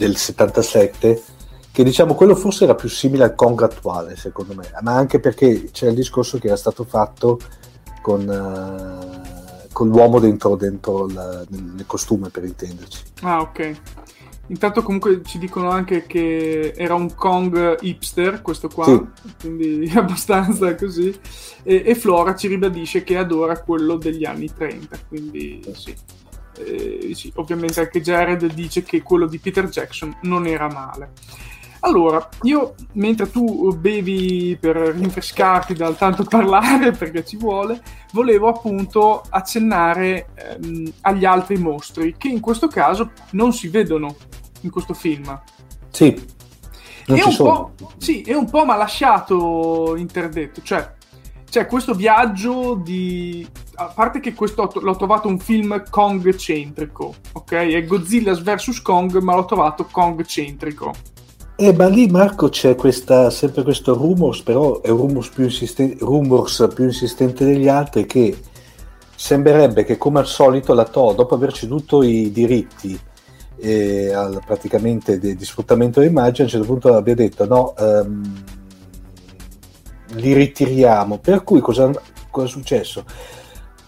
[0.00, 1.22] del 77,
[1.70, 5.70] che diciamo quello forse era più simile al Kong attuale, secondo me, ma anche perché
[5.70, 7.38] c'è il discorso che era stato fatto
[8.00, 8.26] con...
[8.26, 9.38] Uh,
[9.72, 13.02] con l'uomo dentro, dentro la, nel costume per intenderci.
[13.22, 13.80] Ah, ok.
[14.48, 19.00] Intanto comunque ci dicono anche che era un Kong hipster, questo qua, sì.
[19.40, 21.16] quindi abbastanza così.
[21.62, 25.94] E, e, Flora ci ribadisce che adora quello degli anni 30, quindi sì.
[26.64, 27.32] Eh, sì.
[27.36, 31.12] Ovviamente anche Jared dice che quello di Peter Jackson non era male.
[31.80, 37.80] Allora, io mentre tu bevi per rinfrescarti dal tanto parlare, perché ci vuole,
[38.12, 44.14] volevo appunto accennare ehm, agli altri mostri che in questo caso non si vedono
[44.60, 45.40] in questo film.
[45.90, 46.38] Sì.
[47.06, 50.92] Non è, un po', sì, è un po' ma lasciato interdetto, cioè
[51.50, 53.46] c'è questo viaggio di...
[53.80, 57.52] A parte che questo l'ho trovato un film Kong-centrico, ok?
[57.52, 58.82] È Godzilla vs.
[58.82, 60.92] Kong, ma l'ho trovato Kong-centrico.
[61.56, 65.96] Eh, ma lì Marco c'è questa, sempre questo rumors, però è un rumors più, insisten-
[65.98, 68.38] rumors più insistente degli altri che
[69.16, 73.00] sembrerebbe che come al solito la TO, dopo aver ceduto i diritti
[73.56, 78.44] eh, al, praticamente di, di, sfruttamento dell'immagine, a un certo punto abbia detto no, um,
[80.16, 81.16] li ritiriamo.
[81.16, 81.90] Per cui cosa,
[82.30, 83.04] cosa è successo?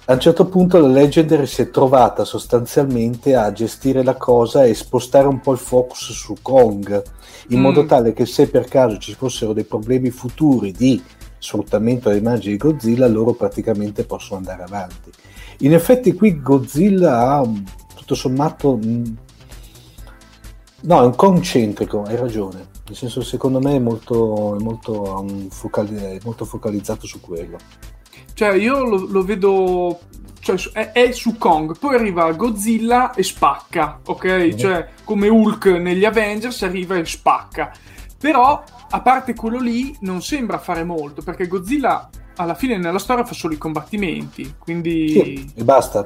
[0.04, 4.74] A un certo punto la Legendary si è trovata sostanzialmente a gestire la cosa e
[4.74, 7.02] spostare un po' il focus su Kong,
[7.48, 7.62] in mm.
[7.62, 11.00] modo tale che se per caso ci fossero dei problemi futuri di
[11.38, 15.10] sfruttamento delle immagini di Godzilla, loro praticamente possono andare avanti.
[15.58, 17.48] In effetti qui Godzilla ha
[17.94, 18.78] tutto sommato...
[20.84, 22.70] No, è un concentrico, hai ragione.
[22.86, 27.56] Nel senso, secondo me è molto, è molto, um, focali- è molto focalizzato su quello.
[28.34, 30.00] Cioè, io lo, lo vedo.
[30.40, 34.24] Cioè, è, è, su Kong, poi arriva Godzilla e spacca, ok?
[34.24, 34.56] Mm-hmm.
[34.56, 37.72] Cioè, come Hulk negli Avengers arriva e spacca.
[38.18, 43.24] Però, a parte quello lì, non sembra fare molto, perché Godzilla alla fine nella storia
[43.24, 45.08] fa solo i combattimenti, quindi...
[45.08, 46.04] Sì, e basta.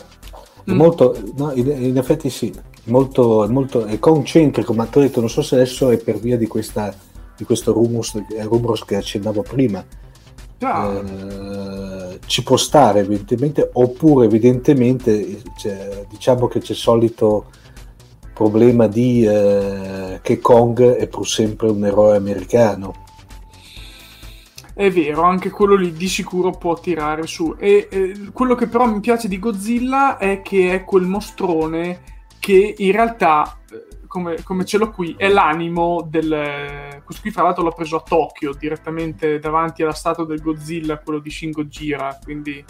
[0.69, 0.77] Mm.
[0.77, 5.21] molto, no, in, in, effetti sì, è molto, molto è concentrico, ma ti ho detto,
[5.21, 6.93] non so se adesso è per via di, questa,
[7.37, 9.85] di questo rumors, rumors che accennavo prima,
[10.59, 17.51] eh, ci può stare evidentemente oppure evidentemente cioè, diciamo che c'è il solito
[18.33, 23.05] problema di eh, che Kong è pur sempre un eroe americano
[24.75, 27.57] è vero, anche quello lì di sicuro può tirare su.
[27.59, 32.01] E eh, quello che però mi piace di Godzilla è che è quel mostrone
[32.39, 33.59] che in realtà
[34.07, 36.86] come, come, ce l'ho qui, è l'animo del...
[37.07, 41.21] Questo qui fra l'altro l'ho preso a Tokyo, direttamente davanti alla statua del Godzilla, quello
[41.21, 42.65] di Shin Gojira, quindi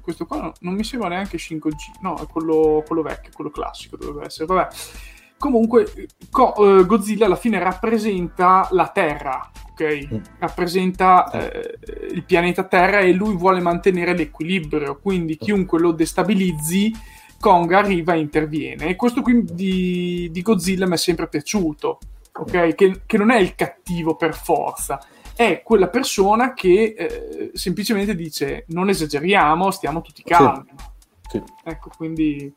[0.00, 3.96] questo qua non mi sembra neanche Shin Gojira, no, è quello, quello vecchio, quello classico
[3.96, 4.68] dovrebbe essere, vabbè.
[5.38, 10.08] Comunque, Co- uh, Godzilla alla fine rappresenta la Terra, ok?
[10.12, 10.18] Mm.
[10.40, 11.78] Rappresenta eh,
[12.10, 16.92] il pianeta Terra e lui vuole mantenere l'equilibrio, quindi chiunque lo destabilizzi
[17.38, 18.88] Kong arriva e interviene.
[18.88, 22.00] E questo qui di, di Godzilla mi è sempre piaciuto,
[22.38, 22.74] ok?
[22.74, 25.00] Che, che, non è il cattivo per forza,
[25.34, 30.64] è quella persona che eh, semplicemente dice non esageriamo, stiamo tutti calmi.
[30.68, 30.98] Sì.
[31.28, 31.42] Sì.
[31.64, 32.54] Ecco, quindi...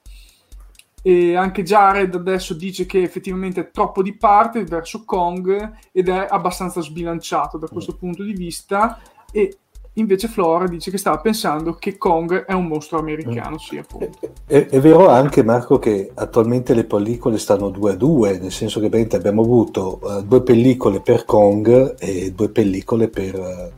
[1.04, 6.28] E anche Jared adesso dice che effettivamente è troppo di parte verso Kong ed è
[6.30, 7.98] abbastanza sbilanciato da questo mm.
[7.98, 9.58] punto di vista e
[9.96, 14.20] Invece Flora dice che stava pensando che Kong è un mostro americano, sì, appunto.
[14.46, 18.80] È, è, vero anche, Marco, che attualmente le pellicole stanno due a due, nel senso
[18.80, 23.72] che abbiamo avuto uh, due pellicole per Kong e due pellicole per, uh,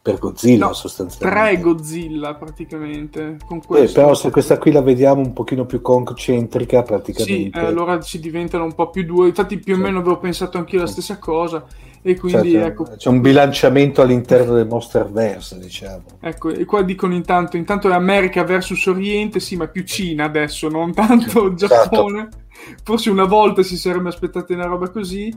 [0.00, 1.42] per Godzilla, no, sostanzialmente.
[1.42, 3.36] Tre Godzilla, praticamente.
[3.44, 7.50] Con eh, però se questa qui la vediamo un pochino più Kong-centrica, praticamente...
[7.58, 9.26] Sì, eh, allora ci diventano un po' più due.
[9.26, 11.66] Infatti più o meno avevo pensato anch'io la stessa cosa
[12.02, 16.04] e quindi certo, ecco, c'è un bilanciamento all'interno del Monsterverse, diciamo.
[16.20, 20.68] Ecco, e qua dicono intanto, intanto è America versus Oriente, sì, ma più Cina adesso,
[20.68, 22.28] non tanto Giappone.
[22.30, 22.38] Certo.
[22.84, 25.32] Forse una volta si sarebbe aspettati una roba così.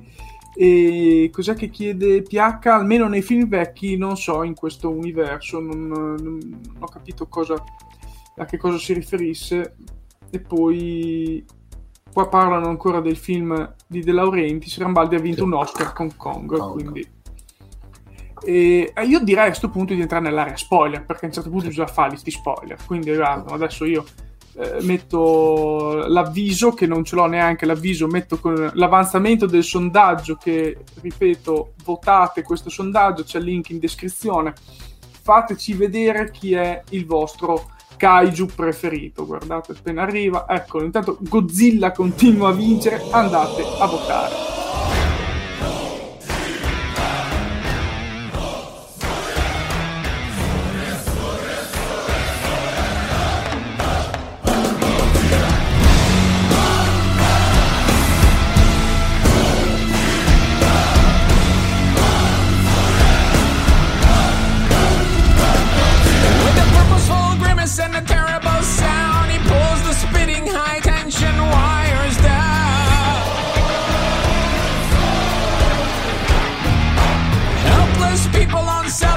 [0.56, 2.68] E cos'è che chiede PH?
[2.68, 7.56] Almeno nei film vecchi, non so, in questo universo, non, non, non ho capito cosa,
[8.38, 9.76] a che cosa si riferisse.
[10.30, 11.44] E poi
[12.14, 16.58] qua parlano ancora del film di De Laurentiis, Rambaldi ha vinto un Oscar con Kong,
[16.58, 16.72] Kong.
[16.72, 17.22] quindi...
[18.46, 21.68] E io direi a questo punto di entrare nell'area spoiler, perché a un certo punto
[21.68, 24.04] bisogna fare questi spoiler, quindi adesso io
[24.56, 30.78] eh, metto l'avviso che non ce l'ho neanche l'avviso metto con l'avanzamento del sondaggio che
[31.02, 34.54] ripeto votate questo sondaggio c'è il link in descrizione.
[35.24, 37.72] Fateci vedere chi è il vostro
[38.04, 39.26] kaiju preferito.
[39.26, 40.46] Guardate appena arriva.
[40.50, 43.02] Ecco intanto Godzilla continua a vincere.
[43.12, 44.63] Andate a votare
[78.54, 79.13] People on sale.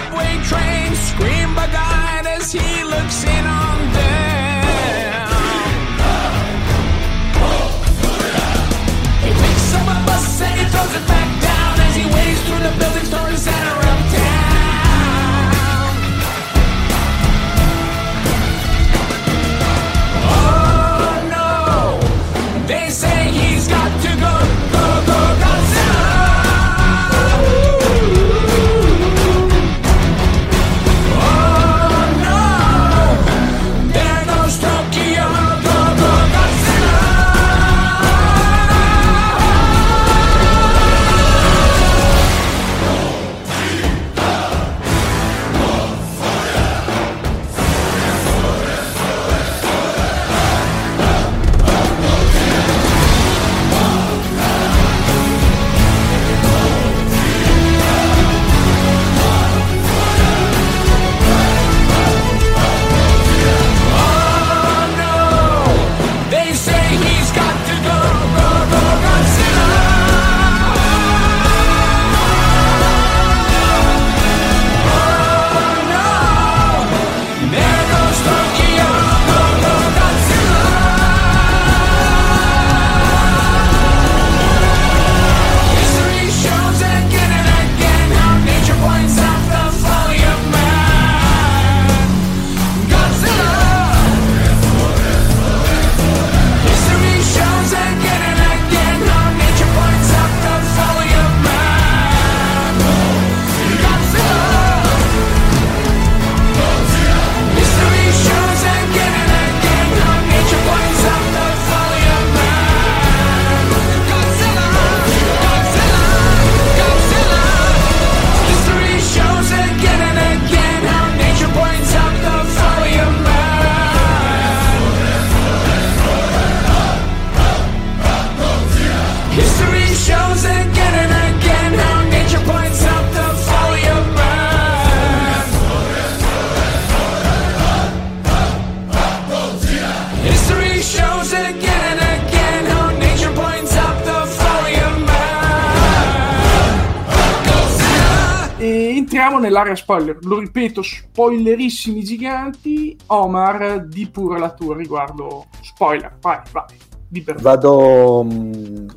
[149.46, 152.96] Nell'area spoiler, lo ripeto, spoilerissimi giganti.
[153.06, 156.16] Omar, di pure la tua riguardo spoiler.
[156.20, 156.64] Vai, vai.
[157.09, 157.38] Libero.
[157.40, 158.24] Vado.
[158.24, 158.88] Mm,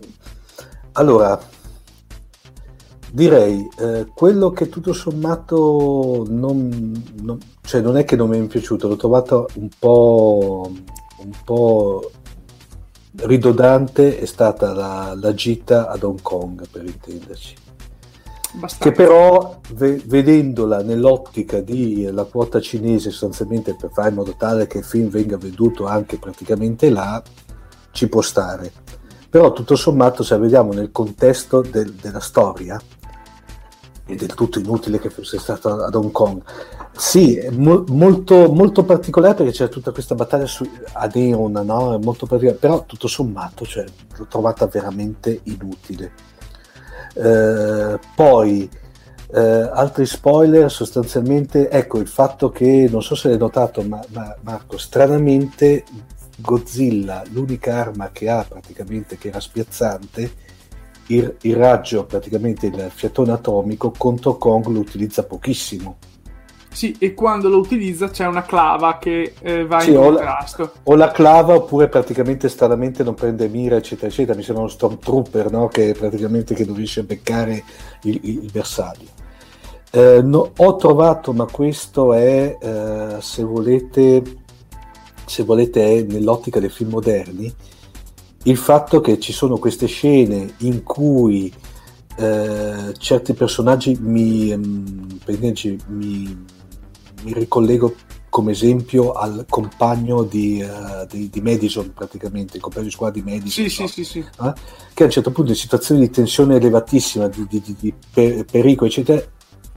[0.93, 1.39] allora,
[3.12, 8.47] direi eh, quello che tutto sommato non, non, cioè non è che non mi è
[8.47, 10.71] piaciuto, l'ho trovato un po',
[11.19, 12.12] un po'
[13.21, 17.67] ridodante è stata la, la gita ad Hong Kong per intenderci
[18.55, 18.77] Abbastanza.
[18.79, 24.65] che però ve- vedendola nell'ottica di la quota cinese sostanzialmente per fare in modo tale
[24.65, 27.21] che il film venga venduto anche praticamente là
[27.91, 28.71] ci può stare
[29.29, 32.81] però tutto sommato se vediamo nel contesto del, della storia
[34.05, 36.41] è del tutto inutile che fosse stato ad Hong Kong
[36.99, 41.93] sì, è mo- molto, molto particolare perché c'è tutta questa battaglia su, a Neon, no?
[41.93, 43.85] È molto particolare, però tutto sommato cioè,
[44.17, 46.12] l'ho trovata veramente inutile
[47.19, 48.69] eh, poi
[49.32, 54.35] eh, altri spoiler sostanzialmente ecco il fatto che non so se l'hai notato ma, ma
[54.41, 55.83] Marco stranamente
[56.37, 60.48] Godzilla l'unica arma che ha praticamente che era spiazzante
[61.08, 65.98] il, il raggio praticamente il fiatone atomico contro Kong lo utilizza pochissimo
[66.72, 70.62] Sì, e quando lo utilizza c'è una clava che eh, va sì, in contrasto.
[70.62, 74.38] O la, o la, clava oppure praticamente stranamente non prende mira, eccetera, eccetera.
[74.38, 75.67] Mi sembra uno Stormtrooper, no?
[75.67, 77.63] Che praticamente che non riesce a beccare
[78.04, 79.08] il, il, bersaglio.
[79.92, 84.22] Eh, no, ho trovato, ma questo è, eh, se volete,
[85.26, 87.52] se volete, è nell'ottica dei film moderni,
[88.44, 91.52] il fatto che ci sono queste scene in cui
[92.17, 95.07] eh, certi personaggi mi, mm,
[95.87, 96.45] mi,
[97.23, 97.95] mi, ricollego
[98.29, 103.29] come esempio al compagno di, uh, di, di, Madison praticamente, il compagno di squadra di
[103.29, 103.87] Madison sì, no?
[103.87, 104.53] sì, sì, eh?
[104.93, 109.23] che a un certo punto in situazioni di tensione elevatissima di, di per, pericolo eccetera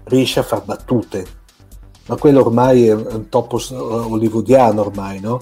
[0.05, 1.41] riesce a far battute
[2.07, 5.41] ma quello ormai è un topos hollywoodiano ormai no?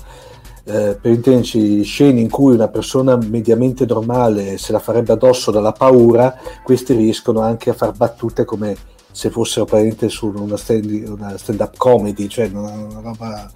[0.70, 5.72] Eh, per intenderci scene in cui una persona mediamente normale se la farebbe addosso dalla
[5.72, 8.76] paura, questi riescono anche a far battute come
[9.10, 13.50] se fossero praticamente su una stand, una stand-up comedy, cioè una, una roba...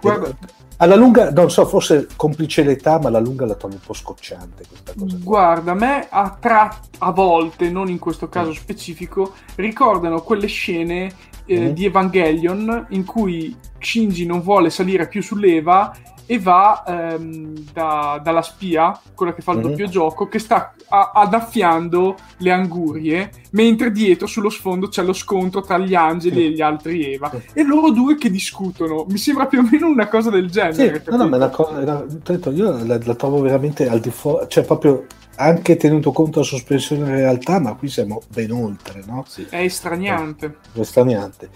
[0.00, 0.36] Guarda,
[0.78, 4.64] alla lunga, non so, forse complice l'età, ma alla lunga la trovo un po' scocciante
[4.68, 5.16] questa cosa.
[5.22, 8.54] Guarda, a me a, tra- a volte, non in questo caso mm.
[8.54, 11.12] specifico, ricordano quelle scene
[11.46, 11.68] eh, mm.
[11.68, 15.94] di Evangelion in cui Shinji non vuole salire più sull'Eva
[16.26, 19.68] e va ehm, da, dalla spia, quella che fa il mm-hmm.
[19.68, 25.62] doppio gioco, che sta a, addaffiando le angurie, mentre dietro sullo sfondo c'è lo scontro
[25.62, 26.44] tra gli angeli sì.
[26.44, 27.30] e gli altri Eva.
[27.30, 27.60] Sì.
[27.60, 29.06] E loro due che discutono.
[29.08, 31.02] Mi sembra più o meno una cosa del genere.
[31.02, 32.04] Sì, no, no, ma la cosa, la,
[32.50, 35.06] io la, la, trovo veramente al di fuori, cioè proprio
[35.36, 39.24] anche tenuto conto della sospensione in realtà, ma qui siamo ben oltre, no?
[39.28, 39.46] Sì.
[39.48, 40.56] È estraniante.
[40.72, 41.50] È estraniante.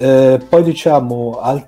[0.00, 1.64] Eh, poi diciamo al,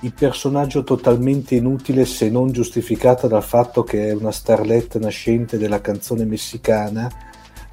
[0.00, 5.82] il personaggio totalmente inutile se non giustificata dal fatto che è una starlet nascente della
[5.82, 7.10] canzone messicana,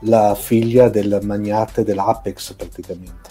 [0.02, 3.30] la figlia del magnate dell'Apex praticamente.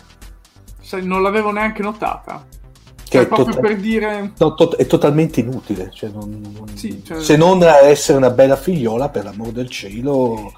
[0.81, 2.47] Se non l'avevo neanche notata.
[2.47, 4.33] Che cioè, è proprio to- per dire...
[4.39, 5.91] No, to- è totalmente inutile.
[5.93, 6.69] Cioè non, non...
[6.75, 7.21] Sì, cioè...
[7.21, 10.53] Se non essere una bella figliola, per l'amor del cielo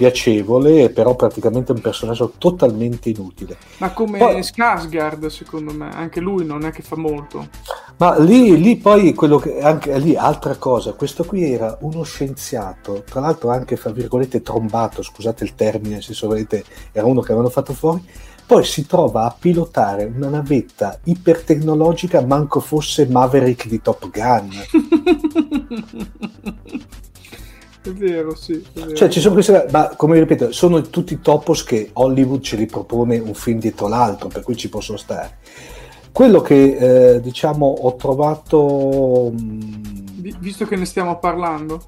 [0.00, 3.58] piacevole, però praticamente un personaggio totalmente inutile.
[3.76, 7.46] Ma come poi, Skarsgård, secondo me, anche lui non è che fa molto.
[7.98, 13.02] Ma lì, lì poi quello che anche lì altra cosa, questo qui era uno scienziato,
[13.04, 17.50] tra l'altro anche fra virgolette trombato, scusate il termine, se volete, era uno che avevano
[17.50, 18.02] fatto fuori.
[18.46, 24.50] Poi si trova a pilotare una navetta ipertecnologica, manco fosse Maverick di Top Gun.
[27.82, 28.62] È vero, sì.
[28.72, 28.94] È vero.
[28.94, 33.34] Cioè, ci sono queste, ma come ripeto, sono tutti topos che Hollywood ci ripropone un
[33.34, 35.38] film dietro l'altro, per cui ci possono stare.
[36.12, 39.32] Quello che eh, diciamo ho trovato.
[39.32, 39.60] Mm,
[40.40, 41.84] visto che ne stiamo parlando,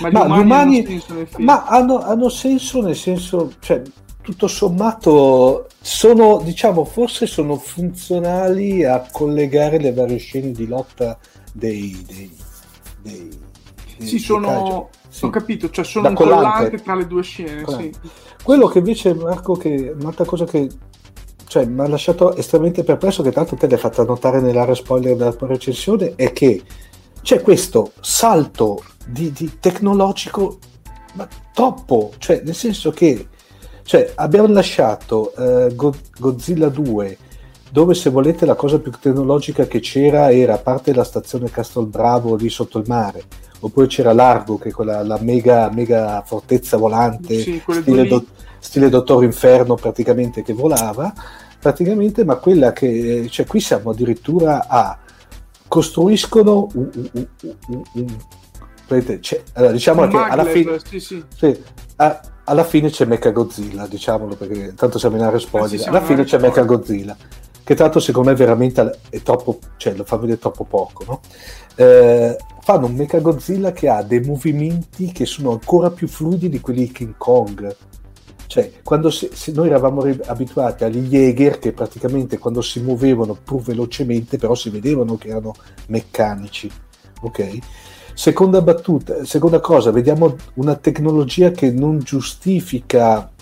[0.00, 3.82] ma gli ma umani, gli umani hanno senso, ma hanno, hanno senso nel senso, cioè,
[4.22, 11.18] tutto sommato sono, diciamo, forse sono funzionali a collegare le varie scene di lotta
[11.52, 12.34] dei, dei,
[13.02, 13.41] dei
[14.06, 15.24] sì, sono, sì.
[15.24, 17.64] ho capito, cioè sono un collante tra le due scene.
[17.66, 17.92] Sì.
[18.42, 20.68] Quello che invece, Marco, che un'altra cosa che
[21.46, 25.32] cioè, mi ha lasciato estremamente perplesso, che tanto te l'hai fatta notare nell'area spoiler della
[25.32, 26.62] tua recensione, è che
[27.20, 30.58] c'è questo salto di, di tecnologico,
[31.12, 33.28] ma troppo, cioè nel senso che
[33.82, 37.18] cioè, abbiamo lasciato uh, Godzilla 2
[37.72, 41.86] dove se volete la cosa più tecnologica che c'era era a parte la stazione Castel
[41.86, 43.22] Bravo lì sotto il mare
[43.60, 48.26] oppure c'era Largo che è quella la mega, mega fortezza volante sì, stile, do,
[48.58, 51.14] stile, Dottor Inferno praticamente che volava
[51.58, 54.98] praticamente ma quella che cioè qui siamo addirittura a
[55.66, 57.26] costruiscono un, un,
[57.68, 58.16] un, un
[59.54, 61.24] allora, diciamo che alla fine sì, sì.
[61.34, 61.58] Sì,
[61.96, 66.02] a, alla fine c'è Mecha Godzilla diciamolo perché tanto siamo in area spoiler eh, alla
[66.02, 67.16] fine c'è Mecha Godzilla
[67.64, 71.20] che tra l'altro secondo me veramente è troppo cioè lo fa vedere troppo poco no?
[71.76, 76.86] eh, fanno un Mechagodzilla che ha dei movimenti che sono ancora più fluidi di quelli
[76.86, 77.76] di King Kong.
[78.46, 84.36] Cioè, quando si, noi eravamo abituati agli Jäger che praticamente quando si muovevano pur velocemente,
[84.36, 85.54] però si vedevano che erano
[85.88, 86.70] meccanici.
[87.22, 87.58] Ok?
[88.14, 93.32] Seconda battuta, seconda cosa, vediamo una tecnologia che non giustifica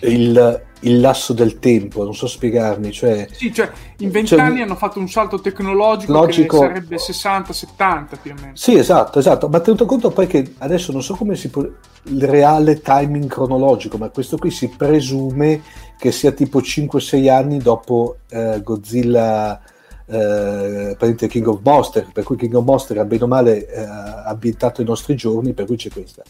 [0.00, 2.92] il, il lasso del tempo, non so spiegarmi.
[2.92, 8.18] Cioè, sì, cioè in vent'anni cioè, hanno fatto un salto tecnologico logico, che sarebbe 60-70
[8.20, 8.52] più o meno.
[8.54, 12.24] Sì, esatto, esatto, ma tenuto conto poi che adesso non so come si può il
[12.24, 15.62] reale timing cronologico, ma questo qui si presume
[15.98, 19.60] che sia tipo 5-6 anni dopo eh, Godzilla
[20.06, 20.96] eh,
[21.28, 23.84] King of Monster, per cui King of Monster ha bene o male eh,
[24.26, 26.22] ambientato i nostri giorni, per cui c'è questa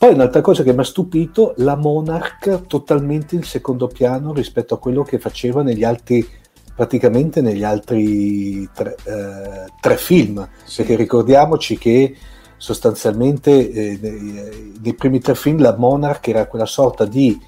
[0.00, 4.78] Poi un'altra cosa che mi ha stupito, la Monarch totalmente in secondo piano rispetto a
[4.78, 6.26] quello che faceva negli altri,
[6.74, 10.76] praticamente negli altri tre, eh, tre film, sì.
[10.76, 12.16] perché ricordiamoci che
[12.56, 17.38] sostanzialmente eh, nei, nei, primi tre film la Monarch era quella sorta di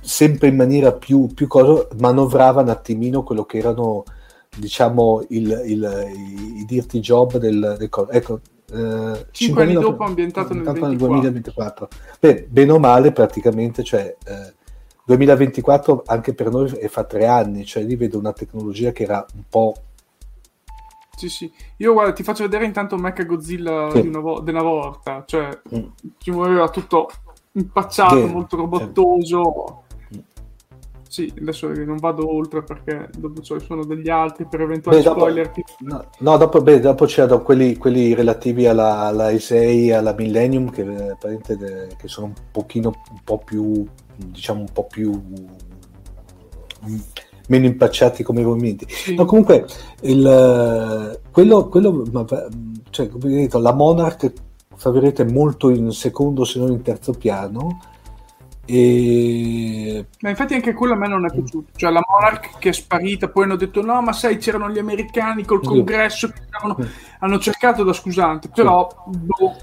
[0.00, 4.02] sempre in maniera più, più cosa, manovrava un attimino quello che erano
[4.56, 8.40] diciamo il, il, i, i dirty job del, del ecco
[8.72, 14.54] eh, 5 anni dopo ambientato nel, nel 2024 Beh, bene o male praticamente cioè eh,
[15.04, 19.24] 2024 anche per noi è fa tre anni cioè lì vedo una tecnologia che era
[19.34, 19.74] un po'
[21.20, 21.52] Sì, sì.
[21.76, 24.00] Io guarda, ti faccio vedere intanto Mecha Godzilla sì.
[24.00, 25.22] di una, vo- una volta.
[25.26, 25.84] Cioè, mm.
[26.16, 27.10] ci muoveva tutto
[27.52, 28.26] impacciato, yeah.
[28.26, 29.82] molto robottoso.
[31.10, 35.46] Sì, adesso non vado oltre perché dopo ci sono degli altri per eventuali beh, spoiler.
[35.46, 40.70] Dopo, no, no, dopo, beh, dopo c'erano quelli, quelli relativi alla, alla E6, alla Millennium,
[40.70, 41.16] che, eh,
[41.98, 43.84] che sono un pochino un po' più,
[44.14, 45.10] diciamo, un po' più
[46.86, 46.98] mm,
[47.48, 48.86] meno impacciati come movimenti.
[48.88, 49.16] Sì.
[49.16, 49.66] No, comunque,
[50.02, 52.04] il, quello, quello
[52.90, 54.32] cioè, come detto, la Monarch,
[54.76, 57.80] fa vedete, molto in secondo se non in terzo piano
[58.70, 60.06] e...
[60.20, 61.70] Ma infatti anche quello a me non è piaciuto.
[61.74, 65.44] Cioè la Monarch che è sparita, poi hanno detto no, ma sai, c'erano gli americani
[65.44, 66.88] col congresso avevano...
[67.18, 69.56] hanno cercato da scusante, però boh,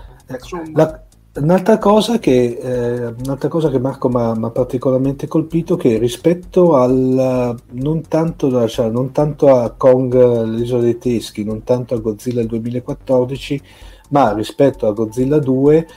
[0.74, 1.03] la,
[1.36, 7.55] un'altra, cosa che, eh, un'altra cosa che Marco mi ha particolarmente colpito che rispetto al
[7.72, 12.49] non tanto, cioè, non tanto a Kong l'isola dei teschi, non tanto a Godzilla del
[12.49, 13.62] 2014,
[14.10, 15.88] ma rispetto a Godzilla 2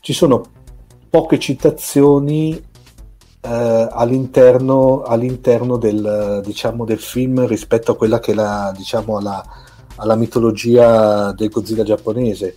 [0.00, 0.42] ci sono
[1.10, 2.52] poche citazioni
[3.42, 9.44] eh, all'interno, all'interno del, diciamo, del, film rispetto a quella che è la, diciamo, alla,
[9.96, 12.56] alla mitologia del Godzilla giapponese.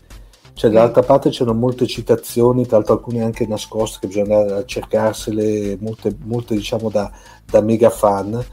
[0.53, 4.65] Cioè, dall'altra parte c'erano molte citazioni, tra l'altro alcune anche nascoste, che bisogna andare a
[4.65, 7.11] cercarsele, molte, molte diciamo da,
[7.45, 8.43] da mega fan.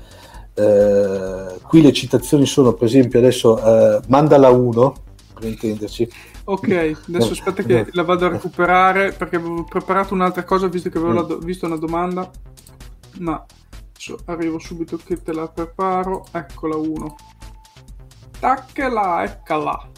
[0.54, 4.94] Eh, qui le citazioni sono, per esempio, adesso eh, Mandala 1,
[5.34, 6.10] per intenderci,
[6.50, 10.98] Ok, adesso aspetta che la vado a recuperare perché avevo preparato un'altra cosa visto che
[10.98, 12.28] avevo do- visto una domanda.
[13.18, 13.46] Ma
[13.92, 16.26] adesso arrivo subito che te la preparo.
[16.32, 17.14] Eccola uno.
[18.40, 19.88] Taccela, eccola.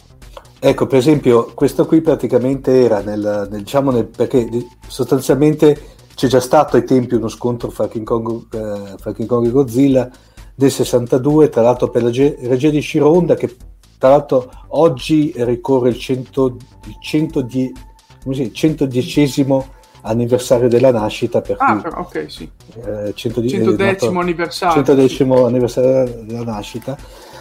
[0.59, 4.47] Ecco, per esempio, questo qui praticamente era nel, nel diciamo, nel, perché
[4.87, 9.47] sostanzialmente c'è già stato ai tempi uno scontro fra King Kong, eh, fra King Kong
[9.47, 10.07] e Godzilla
[10.53, 13.55] del 62, tra l'altro per la regia di Shironda che
[14.03, 17.73] tra l'altro oggi ricorre il, 100, il 110,
[18.51, 19.45] 110
[20.01, 21.39] anniversario della nascita.
[21.39, 22.51] Per ah, cui, ok, sì.
[22.85, 24.83] Eh, 110, 110 anniversario.
[24.83, 26.97] 110 anniversario della nascita.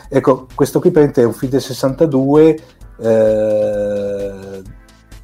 [0.08, 2.60] Ecco, questo qui è un film del 62.
[3.00, 4.62] Eh,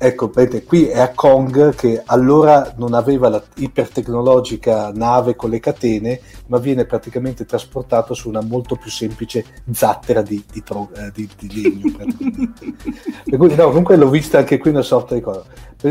[0.00, 5.58] Ecco, vedete, qui è a Kong che allora non aveva la ipertecnologica nave con le
[5.58, 11.10] catene, ma viene praticamente trasportato su una molto più semplice zattera di, di, tro, eh,
[11.12, 11.96] di, di legno.
[13.36, 15.42] cui, no, comunque l'ho vista anche qui una sorta di cosa.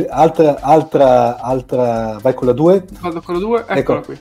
[0.10, 2.86] Altra, altra, altra, vai con la 2?
[3.02, 4.06] Vado con la 2, eccola ecco.
[4.06, 4.20] qui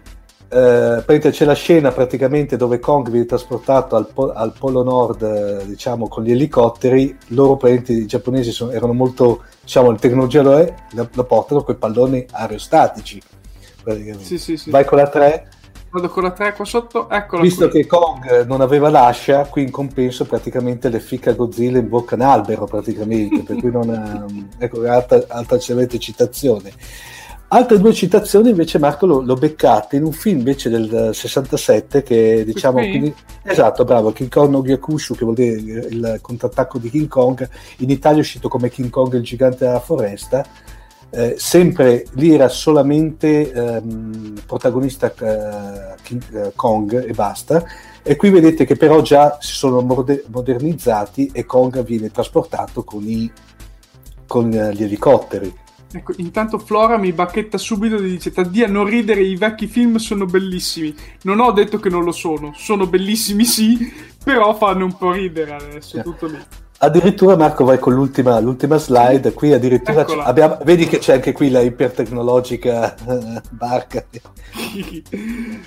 [0.48, 5.66] eh, c'è la scena praticamente dove Kong viene trasportato al, po- al polo nord, eh,
[5.66, 7.16] diciamo, con gli elicotteri.
[7.28, 11.74] Loro, i giapponesi, sono, erano molto, diciamo, la tecnologia lo, è, lo, lo portano con
[11.74, 13.20] i palloni aerostatici.
[14.18, 14.70] Sì, sì, sì.
[14.70, 15.48] Vai con la 3.
[15.90, 17.82] Vado con la 3 qua sotto, eccola Visto qui.
[17.82, 22.22] che Kong non aveva l'ascia, qui in compenso praticamente le ficca Godzilla in bocca un
[22.22, 24.26] albero praticamente, per cui non ha,
[24.58, 25.58] ecco, alta, alta
[25.98, 26.72] citazione.
[27.48, 32.42] Altre due citazioni invece Marco lo, lo beccate in un film invece del 67 che
[32.44, 35.52] diciamo quindi, esatto bravo King Kong no Gyakushu che vuol dire
[35.88, 37.48] il contrattacco di King Kong.
[37.78, 40.44] In Italia è uscito come King Kong il gigante della foresta.
[41.08, 47.64] Eh, sempre lì era solamente ehm, protagonista eh, King eh, Kong e basta.
[48.02, 53.04] E qui vedete che però già si sono moder- modernizzati e Kong viene trasportato con,
[53.04, 53.30] i,
[54.26, 59.36] con gli elicotteri Ecco, intanto Flora mi bacchetta subito e dice Taddia non ridere, i
[59.36, 60.94] vecchi film sono bellissimi.
[61.22, 65.54] Non ho detto che non lo sono, sono bellissimi sì, però fanno un po' ridere
[65.54, 66.38] adesso, tutto lì.
[66.78, 71.48] Addirittura Marco vai con l'ultima, l'ultima slide, qui addirittura abbiamo, vedi che c'è anche qui
[71.48, 74.04] la ipertecnologica eh, barca.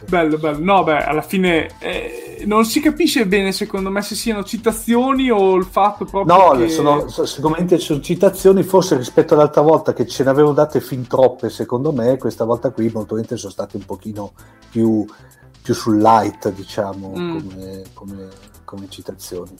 [0.07, 0.57] bello, bello.
[0.59, 5.55] No, beh, alla fine eh, non si capisce bene secondo me se siano citazioni o
[5.55, 6.69] il fatto proprio No, che...
[6.69, 11.49] sono, sicuramente sono citazioni, forse rispetto all'altra volta che ce ne avevano date fin troppe
[11.49, 14.33] secondo me, questa volta qui molto probabilmente sono state un pochino
[14.69, 15.03] più,
[15.61, 17.39] più sul light, diciamo, mm.
[17.39, 18.27] come, come,
[18.63, 19.55] come citazioni.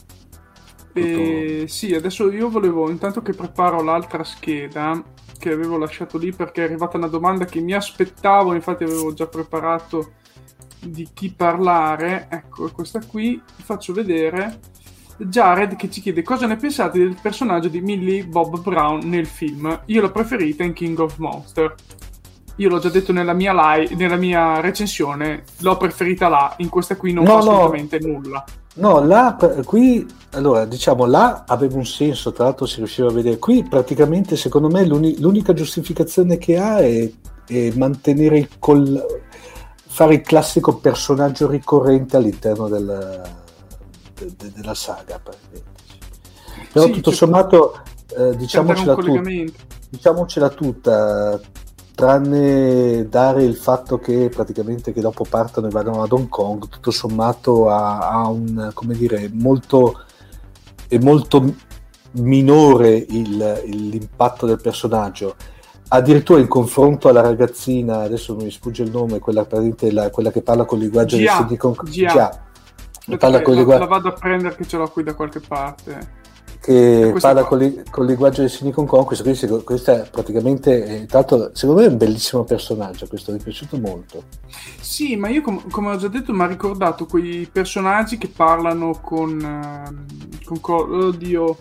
[0.93, 5.01] E, sì, adesso io volevo, intanto che preparo l'altra scheda
[5.37, 9.27] che avevo lasciato lì perché è arrivata una domanda che mi aspettavo, infatti avevo già
[9.27, 10.11] preparato
[10.81, 12.27] di chi parlare.
[12.29, 14.59] Ecco, questa qui vi faccio vedere.
[15.17, 19.81] Jared che ci chiede cosa ne pensate del personaggio di Millie Bob Brown nel film.
[19.85, 21.75] Io l'ho preferita in King of Monster.
[22.57, 26.97] Io l'ho già detto nella mia, live, nella mia recensione, l'ho preferita là, in questa
[26.97, 28.07] qui non no, fa assolutamente no.
[28.07, 28.43] nulla.
[28.75, 33.37] No, là, qui, allora, diciamo, là aveva un senso, tra l'altro si riusciva a vedere.
[33.37, 37.09] Qui praticamente, secondo me, l'uni- l'unica giustificazione che ha è,
[37.47, 39.03] è mantenere il col-
[39.87, 43.21] fare il classico personaggio ricorrente all'interno del,
[44.17, 45.19] de- de- della saga.
[46.71, 47.81] Però sì, tutto sommato,
[48.15, 49.23] eh, diciamocela, tut-
[49.89, 51.39] diciamocela tutta,
[51.99, 56.91] tranne dare il fatto che praticamente che dopo partono e vanno ad Hong Kong, tutto
[56.91, 59.99] sommato ha, ha un, come dire, molto,
[60.87, 61.53] è molto
[62.11, 65.35] minore il, il, l'impatto del personaggio.
[65.89, 69.45] Addirittura in confronto alla ragazzina, adesso mi sfugge il nome, quella,
[69.91, 72.43] la, quella che parla con il linguaggio del Silicon Già.
[73.17, 73.81] Parla con il linguaggio...
[73.81, 76.18] La vado a prendere che ce l'ho qui da qualche parte
[76.61, 81.05] che parla con, li, con, il linguaggio del Silicon Conquest, questo, questo è praticamente, eh,
[81.09, 84.23] l'altro secondo me è un bellissimo personaggio, questo mi è piaciuto molto.
[84.79, 88.99] Sì, ma io com- come ho già detto mi ha ricordato quei personaggi che parlano
[89.01, 91.57] con, uh, con co- oddio,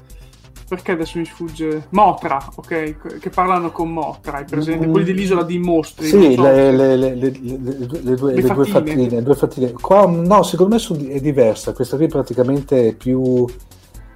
[0.69, 3.19] perché adesso mi sfugge Motra, ok?
[3.21, 4.87] Che parlano con Motra, hai presente?
[4.87, 4.91] Mm.
[4.91, 6.09] Quelli dell'isola di mostri.
[6.09, 6.43] Sì, so.
[6.43, 9.23] le, le, le, le, due, le, due fattine.
[9.23, 9.73] due fattine.
[9.73, 13.47] Qua no, secondo me è diversa, questa qui praticamente è più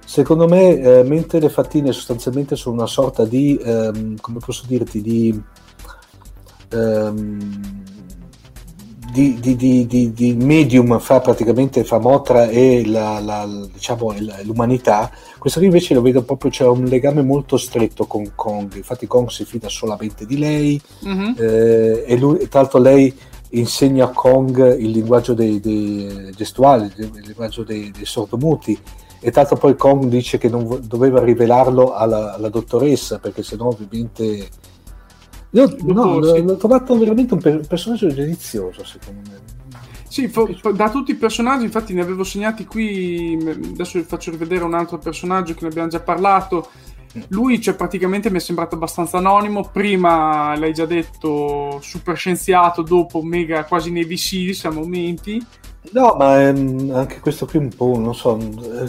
[0.05, 5.01] Secondo me, eh, mentre le fattine sostanzialmente sono una sorta di, ehm, come posso dirti,
[5.01, 5.41] di,
[6.69, 7.83] ehm,
[9.13, 9.39] di,
[9.85, 15.93] di, di, medium fra praticamente fra Motra e la, la, diciamo, l'umanità, questo qui invece
[15.93, 20.25] lo vedo proprio, c'è un legame molto stretto con Kong, infatti Kong si fida solamente
[20.25, 21.33] di lei mm-hmm.
[21.37, 23.15] eh, e lui, tra l'altro lei
[23.49, 28.77] insegna a Kong il linguaggio dei, dei gestuali, il linguaggio dei, dei sordomuti
[29.25, 34.49] e tanto poi Kong dice che non doveva rivelarlo alla, alla dottoressa perché sennò ovviamente
[35.51, 39.53] io no, l'ho trovato veramente un, per- un personaggio delizioso secondo me
[40.13, 40.31] sì,
[40.75, 43.35] da tutti i personaggi, infatti ne avevo segnati qui,
[43.71, 46.69] adesso vi faccio rivedere un altro personaggio che ne abbiamo già parlato.
[47.29, 49.71] Lui, cioè, praticamente mi è sembrato abbastanza anonimo.
[49.73, 55.43] Prima, l'hai già detto, super scienziato, dopo mega quasi Navy Seals a momenti.
[55.91, 58.37] No, ma ehm, anche questo qui un po', non so,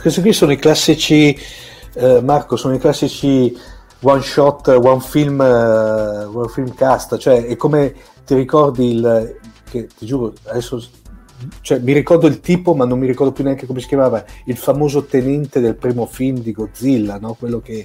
[0.00, 1.36] questi qui sono i classici,
[1.94, 3.54] eh, Marco, sono i classici
[4.00, 9.38] one shot, one film, uh, one film cast, cioè è come ti ricordi il,
[9.68, 10.82] che ti giuro, adesso,
[11.60, 14.56] cioè, mi ricordo il tipo, ma non mi ricordo più neanche come si chiamava, il
[14.56, 17.34] famoso tenente del primo film di Godzilla, no?
[17.34, 17.84] Quello che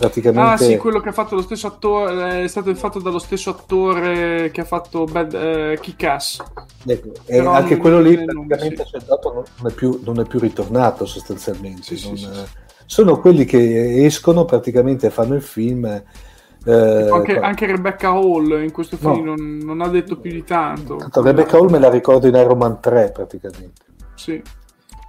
[0.00, 0.52] praticamente...
[0.52, 4.50] Ah sì, quello che ha fatto lo stesso attore, è stato fatto dallo stesso attore
[4.50, 6.42] che ha fatto Bad, eh, Kick-Ass.
[6.86, 8.96] Ecco, anche quello lì praticamente sì.
[9.06, 11.94] non, è più, non, è più, ritornato sostanzialmente.
[11.94, 12.28] Sì, non, sì,
[12.86, 15.84] sono quelli che escono praticamente e fanno il film.
[16.64, 19.34] Eh, anche, anche, Rebecca Hall in questo film no.
[19.34, 20.96] non, non, ha detto più di tanto.
[20.96, 23.82] tanto Rebecca Hall me la ricordo in Iron Man 3 praticamente.
[24.14, 24.42] Sì.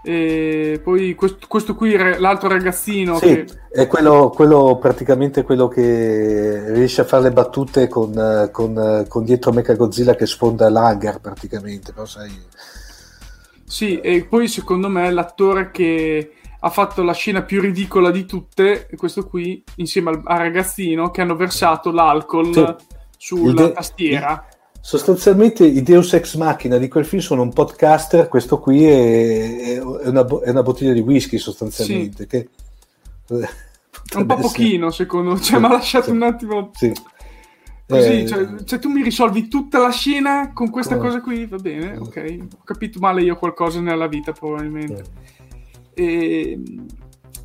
[0.04, 3.18] E poi questo, questo qui, l'altro ragazzino.
[3.18, 3.46] Sì, che...
[3.72, 9.52] è quello, quello, praticamente quello che riesce a fare le battute con, con, con dietro
[9.52, 11.94] Mecha Godzilla che sfonda l'hangar praticamente.
[11.96, 12.06] No?
[12.06, 12.32] Sai...
[13.64, 18.88] Sì, e poi secondo me l'attore che ha fatto la scena più ridicola di tutte,
[18.98, 22.86] questo qui, insieme al, al ragazzino, che hanno versato l'alcol sì.
[23.18, 24.46] sulla de- tastiera
[24.82, 29.82] sostanzialmente i Deus Ex Machina di quel film sono un podcaster, questo qui è, è,
[29.82, 32.24] una, è una, bottiglia di whisky sostanzialmente.
[32.24, 32.28] Sì.
[32.28, 32.50] Che,
[34.18, 36.12] un po' pochino secondo me, cioè mi ha lasciato sì.
[36.12, 36.72] un attimo...
[36.74, 36.92] Sì.
[37.88, 41.58] Così, eh, cioè, cioè, tu mi risolvi tutta la scena con questa cosa qui, va
[41.58, 45.04] bene, ok, ho capito male io qualcosa nella vita probabilmente.
[45.94, 46.58] E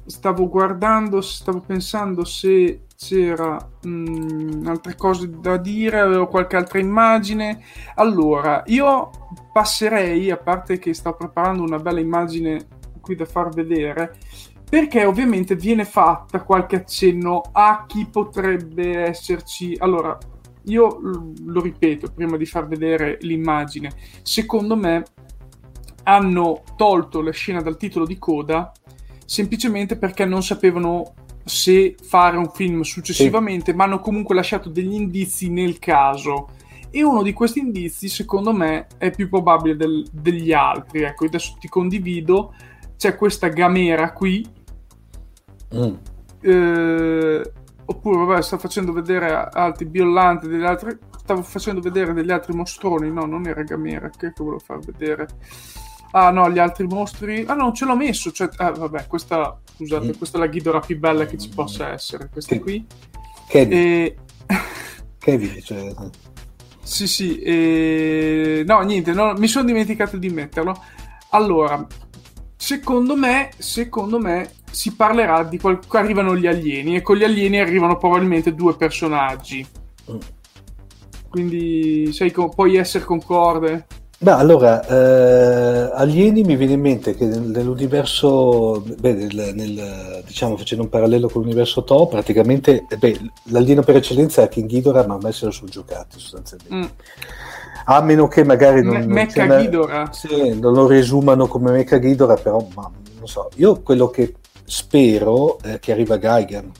[0.07, 6.79] stavo guardando, stavo pensando se c'era mh, mm, altre cose da dire, avevo qualche altra
[6.79, 7.63] immagine.
[7.97, 9.11] Allora, io
[9.53, 12.67] passerei, a parte che sto preparando una bella immagine
[13.01, 14.19] qui da far vedere,
[14.69, 19.77] perché ovviamente viene fatta qualche accenno a chi potrebbe esserci.
[19.79, 20.19] Allora,
[20.65, 23.91] io lo ripeto prima di far vedere l'immagine.
[24.23, 25.05] Secondo me
[26.05, 28.73] hanno tolto la scena dal titolo di coda
[29.25, 31.15] semplicemente perché non sapevano
[31.47, 33.77] se fare un film successivamente, sì.
[33.77, 36.51] ma hanno comunque lasciato degli indizi nel caso.
[36.91, 41.03] E uno di questi indizi, secondo me, è più probabile del, degli altri.
[41.03, 42.55] Ecco, adesso ti condivido.
[42.97, 44.47] C'è questa gamera qui,
[45.75, 45.95] Mm.
[46.41, 47.53] Eh,
[47.85, 50.97] oppure, vabbè, sta facendo vedere altri Biolante degli altri.
[51.19, 53.11] Stavo facendo vedere degli altri mostroni.
[53.11, 54.09] No, non era Gamera.
[54.11, 55.27] Che, che volevo far vedere?
[56.13, 57.45] Ah, no, gli altri mostri.
[57.47, 58.31] Ah, no, ce l'ho messo.
[58.33, 59.61] Cioè, ah, vabbè, questa.
[59.77, 60.17] Scusate, mm.
[60.17, 62.29] questa è la Ghidorah più bella che ci possa essere.
[62.31, 62.61] Questa che...
[62.61, 62.87] qui.
[63.49, 63.79] Kevin.
[63.79, 64.17] E...
[65.19, 65.95] Kevin, cioè...
[66.83, 67.39] Sì, sì.
[67.41, 68.63] E...
[68.67, 70.83] No, niente, no, mi sono dimenticato di metterlo.
[71.31, 71.85] Allora,
[72.57, 77.59] secondo me, secondo me si parlerà di qual- arrivano gli alieni e con gli alieni
[77.59, 79.67] arrivano probabilmente due personaggi.
[80.11, 80.19] Mm.
[81.29, 83.87] Quindi co- puoi essere concorde?
[84.19, 90.85] Beh, allora, eh, alieni mi viene in mente che nell'universo, beh, nel, nel, diciamo facendo
[90.85, 95.33] un parallelo con l'universo To, praticamente beh, l'alieno per eccellenza è King Ghidorah, ma me
[95.33, 96.75] se lo sono giocati sostanzialmente.
[96.75, 96.97] Mm.
[97.89, 100.11] A meno che magari non, Me- Mecha non Ghidorah.
[100.13, 103.51] sì, non lo resumano come Mecha Ghidorah però ma, non so.
[103.57, 106.73] Io quello che spero è che arriva Gaigan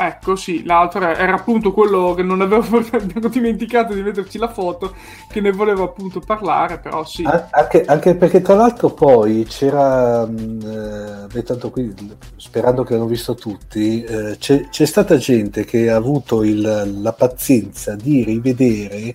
[0.00, 2.80] Ecco, sì, l'altro era appunto quello che non avevo
[3.28, 4.94] dimenticato di metterci la foto,
[5.28, 7.24] che ne volevo appunto parlare, però sì.
[7.50, 11.92] Anche, anche perché tra l'altro poi c'era, mm, eh, tanto qui,
[12.36, 17.12] sperando che l'hanno visto tutti, eh, c'è, c'è, stata gente che ha avuto il, la
[17.12, 19.14] pazienza di rivedere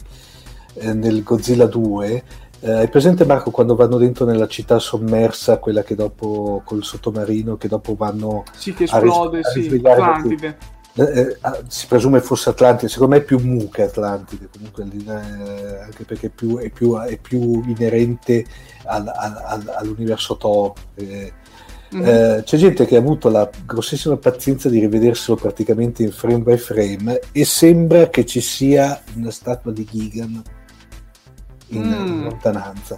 [0.74, 2.24] eh, nel Godzilla 2
[2.64, 7.57] eh, hai presente Marco quando vanno dentro nella città sommersa, quella che dopo col sottomarino,
[7.57, 10.57] che dopo vanno sì, che esplode, a, ris- sì, Atlantide.
[10.95, 14.84] Eh, eh, ah, si presume fosse Atlantide, secondo me è più Mu che Atlantide, comunque
[14.84, 18.45] eh, anche perché è più, è più, è più inerente
[18.86, 20.74] al, al, all'universo Thor.
[20.95, 21.34] Eh,
[21.93, 22.41] Mm-hmm.
[22.41, 27.20] c'è gente che ha avuto la grossissima pazienza di rivederselo praticamente in frame by frame
[27.32, 30.41] e sembra che ci sia una statua di Gigan
[31.76, 32.24] in, mm.
[32.24, 32.97] lontananza.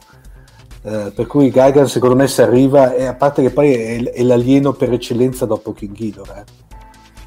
[0.83, 4.21] Eh, per cui Gaigan secondo me si arriva, e a parte che poi è, è
[4.23, 6.41] l'alieno per eccellenza dopo King Ghidorah.
[6.41, 6.43] Eh.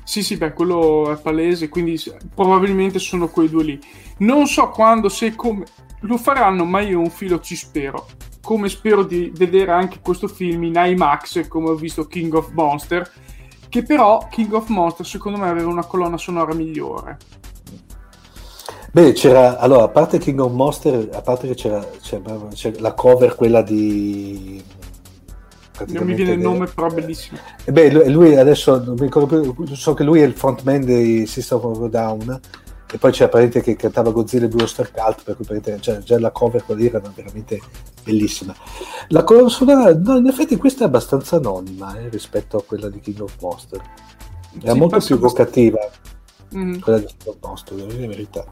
[0.04, 2.00] Sì, sì, beh, quello è palese, quindi
[2.34, 3.80] probabilmente sono quei due lì.
[4.18, 5.64] Non so quando, se come
[6.00, 8.06] lo faranno, ma io un filo ci spero.
[8.40, 13.10] Come spero di vedere anche questo film in IMAX, come ho visto King of Monster,
[13.68, 17.18] che però King of Monster secondo me aveva una colonna sonora migliore.
[18.90, 22.94] Beh, c'era, allora, a parte King of Monster, a parte che c'era, c'era, c'era la
[22.94, 24.62] cover, quella di...
[25.86, 27.38] Non mi viene il nome, però bellissimo.
[27.64, 31.26] E beh, lui adesso, non mi ricordo più, so che lui è il frontman dei
[31.26, 32.40] System of a Down,
[32.90, 35.98] e poi c'era parente che cantava Godzilla e Blue Star Cult, per cui parente, cioè,
[35.98, 37.60] già la cover quella lì era veramente
[38.02, 38.54] bellissima.
[39.08, 43.20] La colonna no, in effetti questa è abbastanza anonima eh, rispetto a quella di King
[43.20, 43.80] of Monster.
[44.62, 45.78] Era sì, molto più evocativa
[46.56, 46.78] mm.
[46.80, 48.44] quella di King of Monster, devo dire la verità.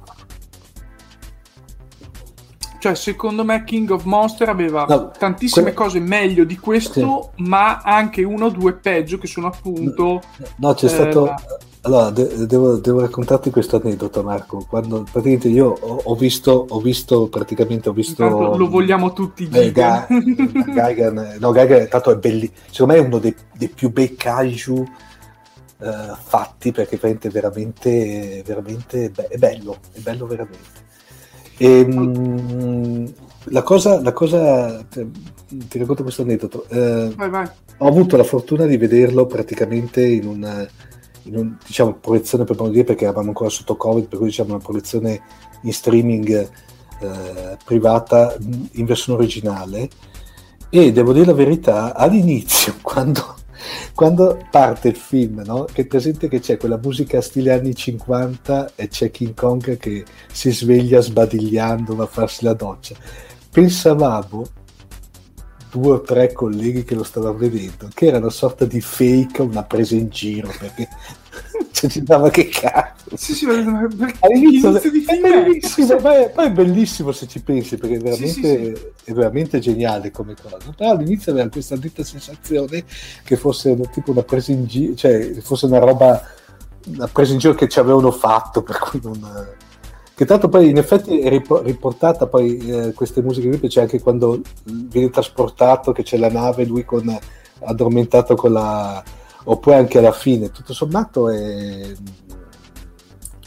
[2.86, 7.42] Cioè, secondo me King of Monster aveva no, tantissime que- cose meglio di questo, sì.
[7.42, 10.22] ma anche uno o due peggio, che sono appunto...
[10.58, 11.24] No, c'è eh, stato...
[11.24, 11.42] La...
[11.80, 14.64] Allora, de- devo, devo, raccontarti questo aneddoto, Marco.
[14.68, 18.22] Quando praticamente io ho, ho visto, ho visto praticamente, ho visto...
[18.22, 20.06] Intanto lo vogliamo tutti, eh, Ga-
[20.72, 22.56] Gaigan, no, Gaigan tanto è bellissimo.
[22.70, 25.86] Secondo me è uno dei, dei più bei kaiju uh,
[26.22, 26.98] fatti, perché
[27.30, 30.84] veramente, veramente be- è bello, è bello veramente.
[31.56, 33.12] E, ehm,
[33.50, 36.66] la cosa, la cosa ti, racconto questo aneddoto.
[36.68, 37.48] Eh, vai, vai.
[37.78, 40.66] Ho avuto la fortuna di vederlo praticamente in una
[41.26, 44.62] in un, diciamo, proiezione per dire perché eravamo ancora sotto Covid, per cui diciamo una
[44.62, 45.20] proiezione
[45.62, 46.48] in streaming
[47.00, 48.36] eh, privata
[48.72, 49.88] in versione originale.
[50.68, 53.35] E devo dire la verità, all'inizio, quando
[53.94, 55.64] quando parte il film, no?
[55.64, 60.04] che è presente che c'è quella musica stile anni 50 e c'è King Kong che
[60.30, 62.94] si sveglia sbadigliando, va a farsi la doccia.
[63.50, 64.44] Pensavamo,
[65.70, 69.64] due o tre colleghi che lo stavano vedendo, che era una sorta di fake, una
[69.64, 70.88] presa in giro, perché
[71.76, 73.14] cioè, ci dava che cazzo.
[73.18, 77.96] Sì, sì, ma all'inizio di è bellissimo, poi, poi, è bellissimo se ci pensi, perché
[77.96, 80.56] è veramente, sì, sì, è veramente geniale come cosa.
[80.74, 82.82] Però all'inizio aveva questa netta sensazione
[83.22, 86.22] che fosse tipo una presa in giro, cioè fosse una roba,
[86.86, 89.54] una presa in giro che ci avevano fatto, per cui non
[90.14, 94.40] che tanto poi in effetti è riportata poi eh, queste musiche qui c'è anche quando
[94.64, 97.14] viene trasportato che c'è la nave lui con
[97.64, 99.04] addormentato con la
[99.48, 101.80] oppure anche alla fine tutto sommato è,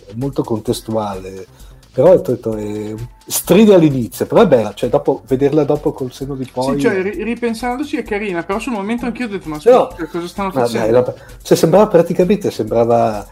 [0.05, 1.45] è molto contestuale
[1.91, 2.93] però è, è,
[3.27, 7.01] stride all'inizio però è bella cioè dopo vederla dopo col seno di poi sì, cioè
[7.01, 11.01] ripensandoci è carina però sul momento anch'io ho detto ma scusa, no, cosa stanno facendo?
[11.01, 13.27] dai, cioè sembrava praticamente sembrava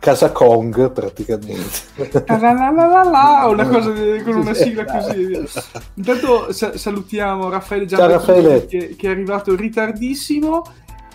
[0.00, 2.22] Casa Kong praticamente.
[2.24, 3.92] La la la la la, una cosa
[4.24, 5.46] con una sigla così.
[5.94, 10.64] Intanto sa- salutiamo Raffaele Gianni che, che, è arrivato ritardissimo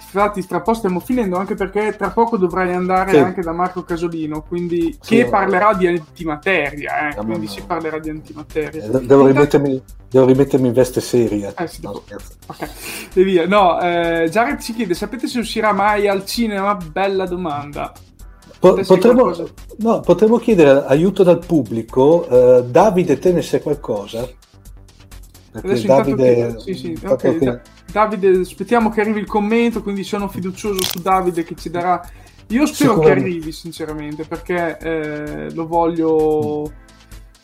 [0.06, 3.18] infatti tra poco stiamo finendo anche perché tra poco dovrai andare sì.
[3.18, 7.52] anche da Marco Casolino, quindi sì, che parlerà di antimateria, eh, quindi no.
[7.52, 8.84] si parlerà di antimateria.
[8.84, 11.54] Eh, devo, rimettermi, devo rimettermi in veste seria.
[11.58, 12.70] Eh, sì, no, ok,
[13.14, 13.48] e via.
[13.48, 16.76] No, eh, Jared ci chiede, sapete se uscirà mai al cinema?
[16.76, 17.92] Bella domanda.
[18.60, 19.34] Po- potremmo,
[19.78, 22.26] no, potremmo, chiedere aiuto dal pubblico.
[22.30, 24.28] Uh, Davide, te ne sai qualcosa?
[25.52, 27.38] Perché Davide, sì, sì, okay.
[27.38, 27.62] che...
[27.92, 32.02] Davide, aspettiamo che arrivi il commento, quindi sono fiducioso su Davide che ci darà.
[32.50, 36.72] Io spero che arrivi, sinceramente, perché eh, lo voglio.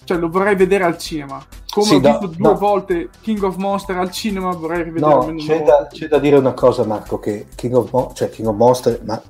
[0.03, 1.43] Cioè, lo vorrei vedere al cinema.
[1.71, 2.57] Come sì, ho visto due no.
[2.57, 5.31] volte King of Monster al cinema, vorrei rivederlo.
[5.31, 8.47] No, c'è da, c'è da, dire una cosa, Marco: che King of, Mo- cioè King
[8.49, 9.21] of Monster, ma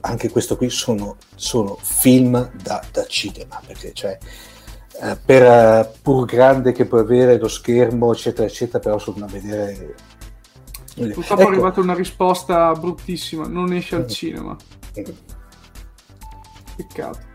[0.00, 3.60] anche questo qui sono, sono film da, da cinema.
[3.64, 4.18] Perché, cioè
[5.00, 9.26] eh, per uh, pur grande che può avere lo schermo, eccetera, eccetera, però sono da
[9.26, 9.94] vedere.
[10.94, 11.50] Purtroppo ecco.
[11.50, 14.08] è arrivata una risposta bruttissima, non esce al mm.
[14.08, 14.56] cinema.
[14.98, 15.04] Mm.
[16.76, 17.32] Peccato.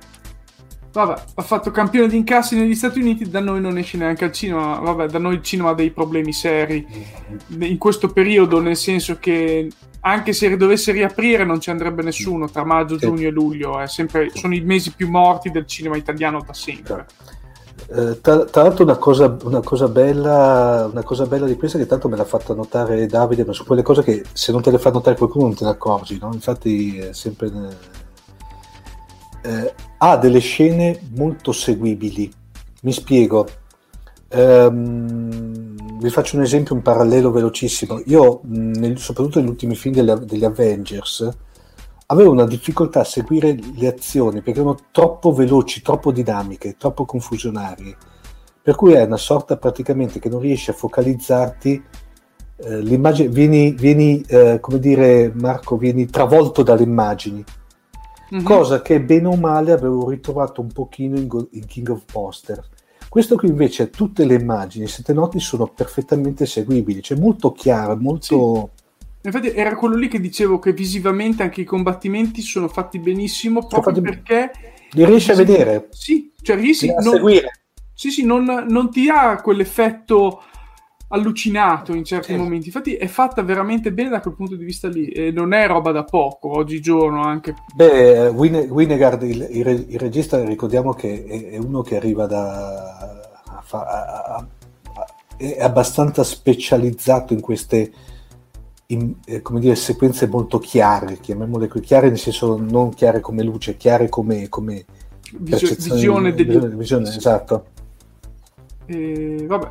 [0.92, 4.32] Vabbè, ha fatto campione di incassi negli Stati Uniti, da noi non esce neanche al
[4.32, 4.80] cinema.
[4.80, 6.86] Vabbè, da noi il cinema ha dei problemi seri
[7.60, 9.68] in questo periodo, nel senso che
[10.02, 13.86] anche se dovesse riaprire non ci andrebbe nessuno tra maggio, giugno e luglio.
[13.86, 17.06] Sempre, sono i mesi più morti del cinema italiano da sempre.
[17.88, 21.86] Eh, tra, tra, l'altro una cosa, una, cosa bella, una cosa bella di questa che
[21.86, 24.78] tanto me l'ha fatta notare Davide, ma su quelle cose che se non te le
[24.78, 26.32] fa notare qualcuno non te ne accorgi, no?
[26.34, 27.98] infatti è sempre...
[29.42, 32.32] Eh, ha delle scene molto seguibili,
[32.82, 33.48] mi spiego.
[34.32, 38.02] Um, vi faccio un esempio, un parallelo velocissimo.
[38.06, 41.30] Io, nel, soprattutto negli ultimi film degli, degli Avengers,
[42.12, 47.96] avevo una difficoltà a seguire le azioni perché erano troppo veloci, troppo dinamiche, troppo confusionarie.
[48.62, 51.84] Per cui è una sorta praticamente che non riesci a focalizzarti.
[52.62, 57.44] Eh, l'immagine, vieni, vieni eh, come dire, Marco, vieni travolto dalle immagini.
[58.34, 58.44] Mm-hmm.
[58.44, 62.64] Cosa che bene o male avevo ritrovato un pochino in, in King of Monster.
[63.08, 67.96] Questo qui invece, tutte le immagini, se te noti, sono perfettamente seguibili, cioè molto chiaro,
[67.96, 68.70] molto...
[68.76, 68.79] Sì
[69.22, 73.96] Infatti era quello lì che dicevo che visivamente anche i combattimenti sono fatti benissimo proprio
[73.96, 74.02] fatti...
[74.02, 74.52] perché...
[74.92, 75.90] Li riesci a vedere?
[75.92, 77.16] Sì, cioè riesci a non...
[77.16, 77.52] seguire.
[77.94, 80.42] Sì, sì, non, non, ti ha quell'effetto
[81.10, 82.38] allucinato in certi sì.
[82.38, 82.68] momenti.
[82.68, 85.92] Infatti è fatta veramente bene da quel punto di vista lì e non è roba
[85.92, 87.56] da poco oggigiorno anche.
[87.76, 93.22] Beh, Wine, Winegard, il, il, il, regista, ricordiamo che è, è uno che arriva da...
[93.44, 94.48] A, a, a,
[95.36, 97.92] è abbastanza specializzato in queste
[98.92, 103.78] in, eh, come dire, sequenze molto chiare, chiamiamole chiare nel senso non chiare come luce,
[103.78, 104.86] chiare come, come
[105.38, 107.68] Visio, visione degli visione, esatto.
[108.86, 109.70] E, vabbè.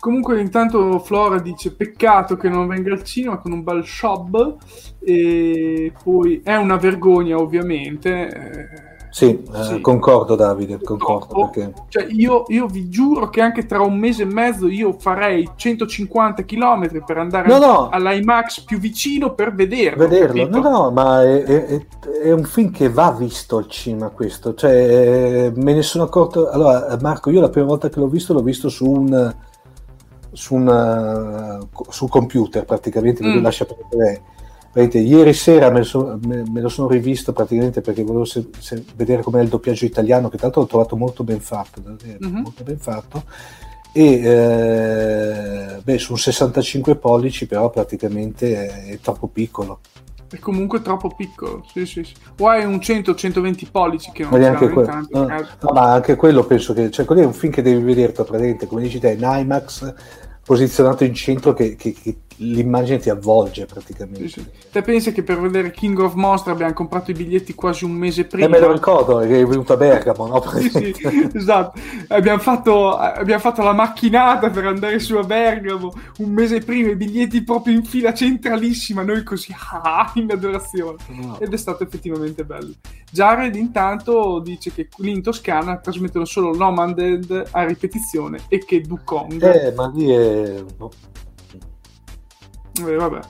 [0.00, 4.56] Comunque intanto Flora dice peccato che non venga al cinema con un bel shop
[5.00, 9.80] e poi è una vergogna ovviamente eh, sì, eh, sì.
[9.80, 11.50] concordo Davide, concordo.
[11.50, 11.72] Perché...
[11.88, 16.44] Cioè, io, io, vi giuro che anche tra un mese e mezzo io farei 150
[16.44, 17.88] km per andare no, no.
[17.88, 20.06] all'IMAX più vicino per vederlo.
[20.06, 20.60] Vederlo, capito?
[20.60, 21.86] no, no, ma è, è,
[22.22, 24.54] è, un film che va visto al cinema questo.
[24.54, 26.48] Cioè, eh, me ne sono accorto...
[26.48, 29.34] Allora, Marco, io la prima volta che l'ho visto l'ho visto su un...
[30.30, 31.58] Su, una,
[31.88, 33.42] sul computer praticamente, mm.
[33.42, 34.22] lascia perdere
[34.82, 38.84] ieri sera me lo, sono, me, me lo, sono, rivisto praticamente perché volevo se, se
[38.94, 42.36] vedere com'è il doppiaggio italiano, che tra l'altro l'ho trovato molto ben fatto, mm-hmm.
[42.42, 43.24] molto ben fatto.
[43.92, 49.80] E eh, beh, su un 65 pollici, però praticamente è, è troppo piccolo.
[50.30, 52.12] È comunque troppo piccolo, sì, sì, sì.
[52.40, 54.88] O hai un 100-120 pollici che non anche quello.
[54.88, 57.82] Tanti, no, no, ma anche quello penso che, cioè, quello è un film che devi
[57.82, 59.94] vedere praticamente, come dici te, in IMAX
[60.48, 64.28] posizionato in centro che, che, che l'immagine ti avvolge praticamente.
[64.28, 64.46] Sì, sì.
[64.72, 68.24] Te pensi che per vedere King of Monster abbiamo comprato i biglietti quasi un mese
[68.24, 68.46] prima?
[68.46, 70.42] Eh, me lo ricordo, che è venuto a Bergamo, no?
[70.58, 71.78] sì, sì, esatto.
[72.08, 76.96] Abbiamo fatto, abbiamo fatto, la macchinata per andare su a Bergamo un mese prima, i
[76.96, 80.96] biglietti proprio in fila centralissima, noi così, ah, in adorazione.
[81.08, 81.38] No.
[81.40, 82.72] Ed è stato effettivamente bello.
[83.10, 89.42] Jared intanto dice che lì in Toscana trasmettono solo Nomad a ripetizione e che Dukong...
[89.42, 90.37] Eh, ma lì è...
[90.78, 90.90] No
[92.86, 93.20] eh, vabbè.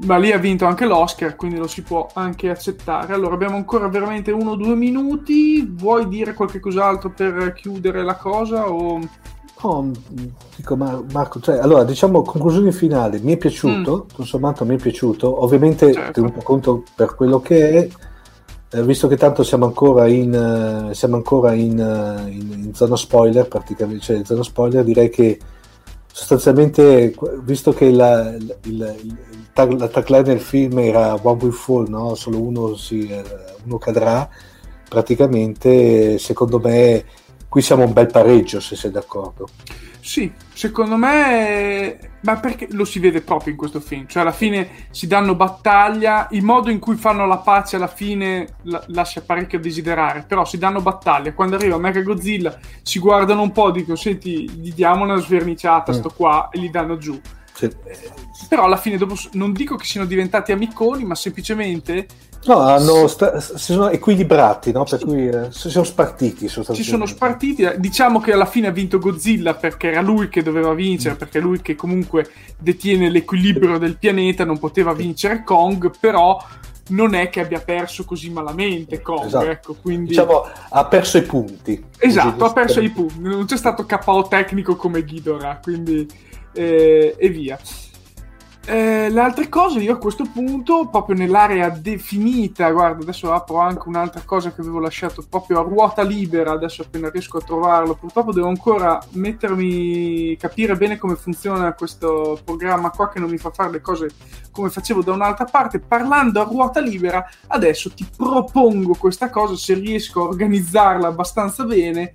[0.00, 3.14] Ma lì ha vinto anche l'Oscar, quindi lo si può anche accettare.
[3.14, 5.66] Allora, abbiamo ancora veramente uno o due minuti.
[5.68, 8.70] Vuoi dire qualche cos'altro per chiudere la cosa?
[8.70, 9.00] O...
[9.62, 9.90] Oh,
[10.54, 14.08] dico Marco, cioè, allora diciamo conclusione finale, mi è piaciuto, mm.
[14.08, 16.12] tutto sommato mi è piaciuto, ovviamente certo.
[16.12, 17.88] tenuto conto per quello che è,
[18.70, 20.32] eh, visto che tanto siamo ancora in,
[20.90, 25.10] uh, siamo ancora in, uh, in, in, zona spoiler, praticamente, cioè in zona spoiler direi
[25.10, 25.40] che
[26.18, 27.14] sostanzialmente,
[27.44, 29.16] visto che la, il, il,
[29.54, 32.16] la tagline del film era One Will Fall, no?
[32.16, 33.22] solo uno, si, eh,
[33.64, 34.28] uno cadrà,
[34.88, 37.04] praticamente secondo me
[37.48, 39.48] qui siamo un bel pareggio se sei d'accordo.
[40.00, 44.86] Sì, secondo me, ma perché lo si vede proprio in questo film, cioè alla fine
[44.90, 49.58] si danno battaglia, il modo in cui fanno la pace alla fine la- lascia parecchio
[49.58, 53.96] a desiderare, però si danno battaglia, quando arriva Mega Godzilla si guardano un po', dicono
[53.96, 55.94] senti, gli diamo una sverniciata, mm.
[55.94, 57.20] sto qua, e gli danno giù.
[57.52, 57.64] Sì.
[57.64, 57.98] Eh,
[58.48, 62.06] però alla fine dopo, non dico che siano diventati amiconi, ma semplicemente
[62.48, 64.84] No, hanno sta- si sono equilibrati, no?
[64.84, 66.48] per cui eh, si sono spartiti.
[66.48, 67.62] Si sono spartiti.
[67.62, 71.18] Eh, diciamo che alla fine ha vinto Godzilla perché era lui che doveva vincere, mm.
[71.18, 72.26] perché lui che comunque
[72.58, 76.42] detiene l'equilibrio del pianeta, non poteva vincere Kong, però
[76.88, 79.26] non è che abbia perso così malamente Kong.
[79.26, 79.46] Esatto.
[79.46, 80.08] Ecco, quindi...
[80.08, 81.84] Diciamo, ha perso i punti.
[81.98, 83.20] Esatto, ha perso i punti.
[83.20, 86.06] Non c'è stato KO tecnico come Ghidorah, quindi...
[86.54, 87.58] Eh, e via.
[88.70, 93.88] Eh, le altre cose io a questo punto, proprio nell'area definita, guarda, adesso apro anche
[93.88, 98.30] un'altra cosa che avevo lasciato proprio a ruota libera, adesso appena riesco a trovarlo, purtroppo
[98.30, 103.70] devo ancora mettermi, capire bene come funziona questo programma qua che non mi fa fare
[103.70, 104.10] le cose
[104.50, 109.72] come facevo da un'altra parte, parlando a ruota libera, adesso ti propongo questa cosa, se
[109.72, 112.12] riesco a organizzarla abbastanza bene,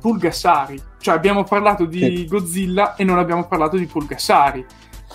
[0.00, 0.80] Pulgasari.
[0.98, 2.26] Cioè abbiamo parlato di sì.
[2.26, 4.64] Godzilla e non abbiamo parlato di Pulgasari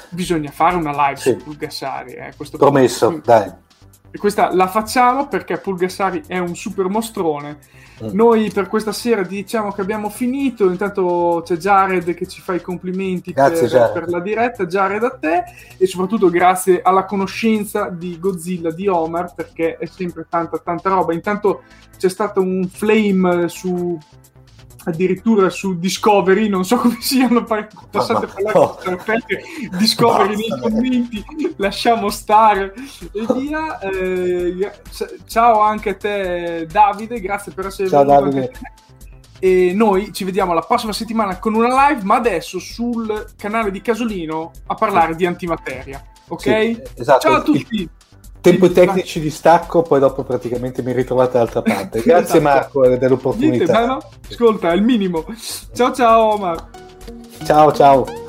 [0.10, 1.32] bisogna fare una live sì.
[1.32, 2.14] su Pulgassari.
[2.14, 3.26] Eh, Promesso, punto.
[3.26, 3.52] dai.
[4.12, 7.60] E questa la facciamo perché Pulgassari è un super mostrone.
[8.04, 8.10] Mm.
[8.14, 10.70] Noi per questa sera diciamo che abbiamo finito.
[10.70, 14.66] Intanto c'è Jared che ci fa i complimenti grazie, per, per, la diretta.
[14.66, 15.44] Jared a te
[15.78, 21.14] e soprattutto grazie alla conoscenza di Godzilla di Omar perché è sempre tanta tanta roba.
[21.14, 21.62] Intanto
[21.98, 23.98] c'è stato un flame su
[24.90, 28.78] addirittura su Discovery, non so come siano passate a parlare oh.
[29.78, 31.24] Discovery nei commenti,
[31.58, 32.74] lasciamo stare
[33.12, 33.80] e via.
[33.80, 34.72] Eh,
[35.28, 38.30] ciao anche a te Davide, grazie per essere ciao, venuto.
[38.30, 38.52] Davide.
[39.42, 43.82] E noi ci vediamo la prossima settimana con una live, ma adesso sul canale di
[43.82, 45.20] Casolino a parlare sì.
[45.20, 46.04] di antimateria.
[46.28, 46.42] Ok?
[46.42, 47.22] Sì, esatto.
[47.22, 47.90] Ciao a tutti.
[48.42, 52.02] Tempo tecnici di stacco, poi dopo praticamente mi ritrovate dall'altra parte.
[52.02, 52.42] Grazie esatto.
[52.42, 53.80] Marco dell'opportunità.
[53.80, 53.98] Niente, no?
[54.30, 55.26] Ascolta, è il minimo.
[55.74, 56.70] Ciao ciao Omar.
[57.44, 58.29] Ciao ciao.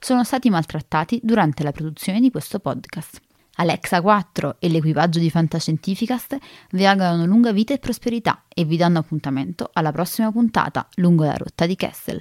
[0.00, 3.20] sono stati maltrattati durante la produzione di questo podcast.
[3.56, 6.38] Alexa 4 e l'equipaggio di Fantascientificast
[6.70, 11.36] vi augurano lunga vita e prosperità e vi danno appuntamento alla prossima puntata lungo la
[11.36, 12.20] rotta di Kessel.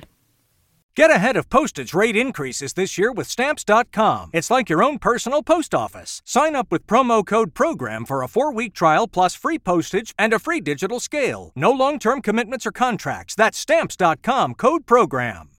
[0.95, 4.31] Get ahead of postage rate increases this year with Stamps.com.
[4.33, 6.21] It's like your own personal post office.
[6.25, 10.33] Sign up with promo code PROGRAM for a four week trial plus free postage and
[10.33, 11.53] a free digital scale.
[11.55, 13.33] No long term commitments or contracts.
[13.33, 15.58] That's Stamps.com code PROGRAM.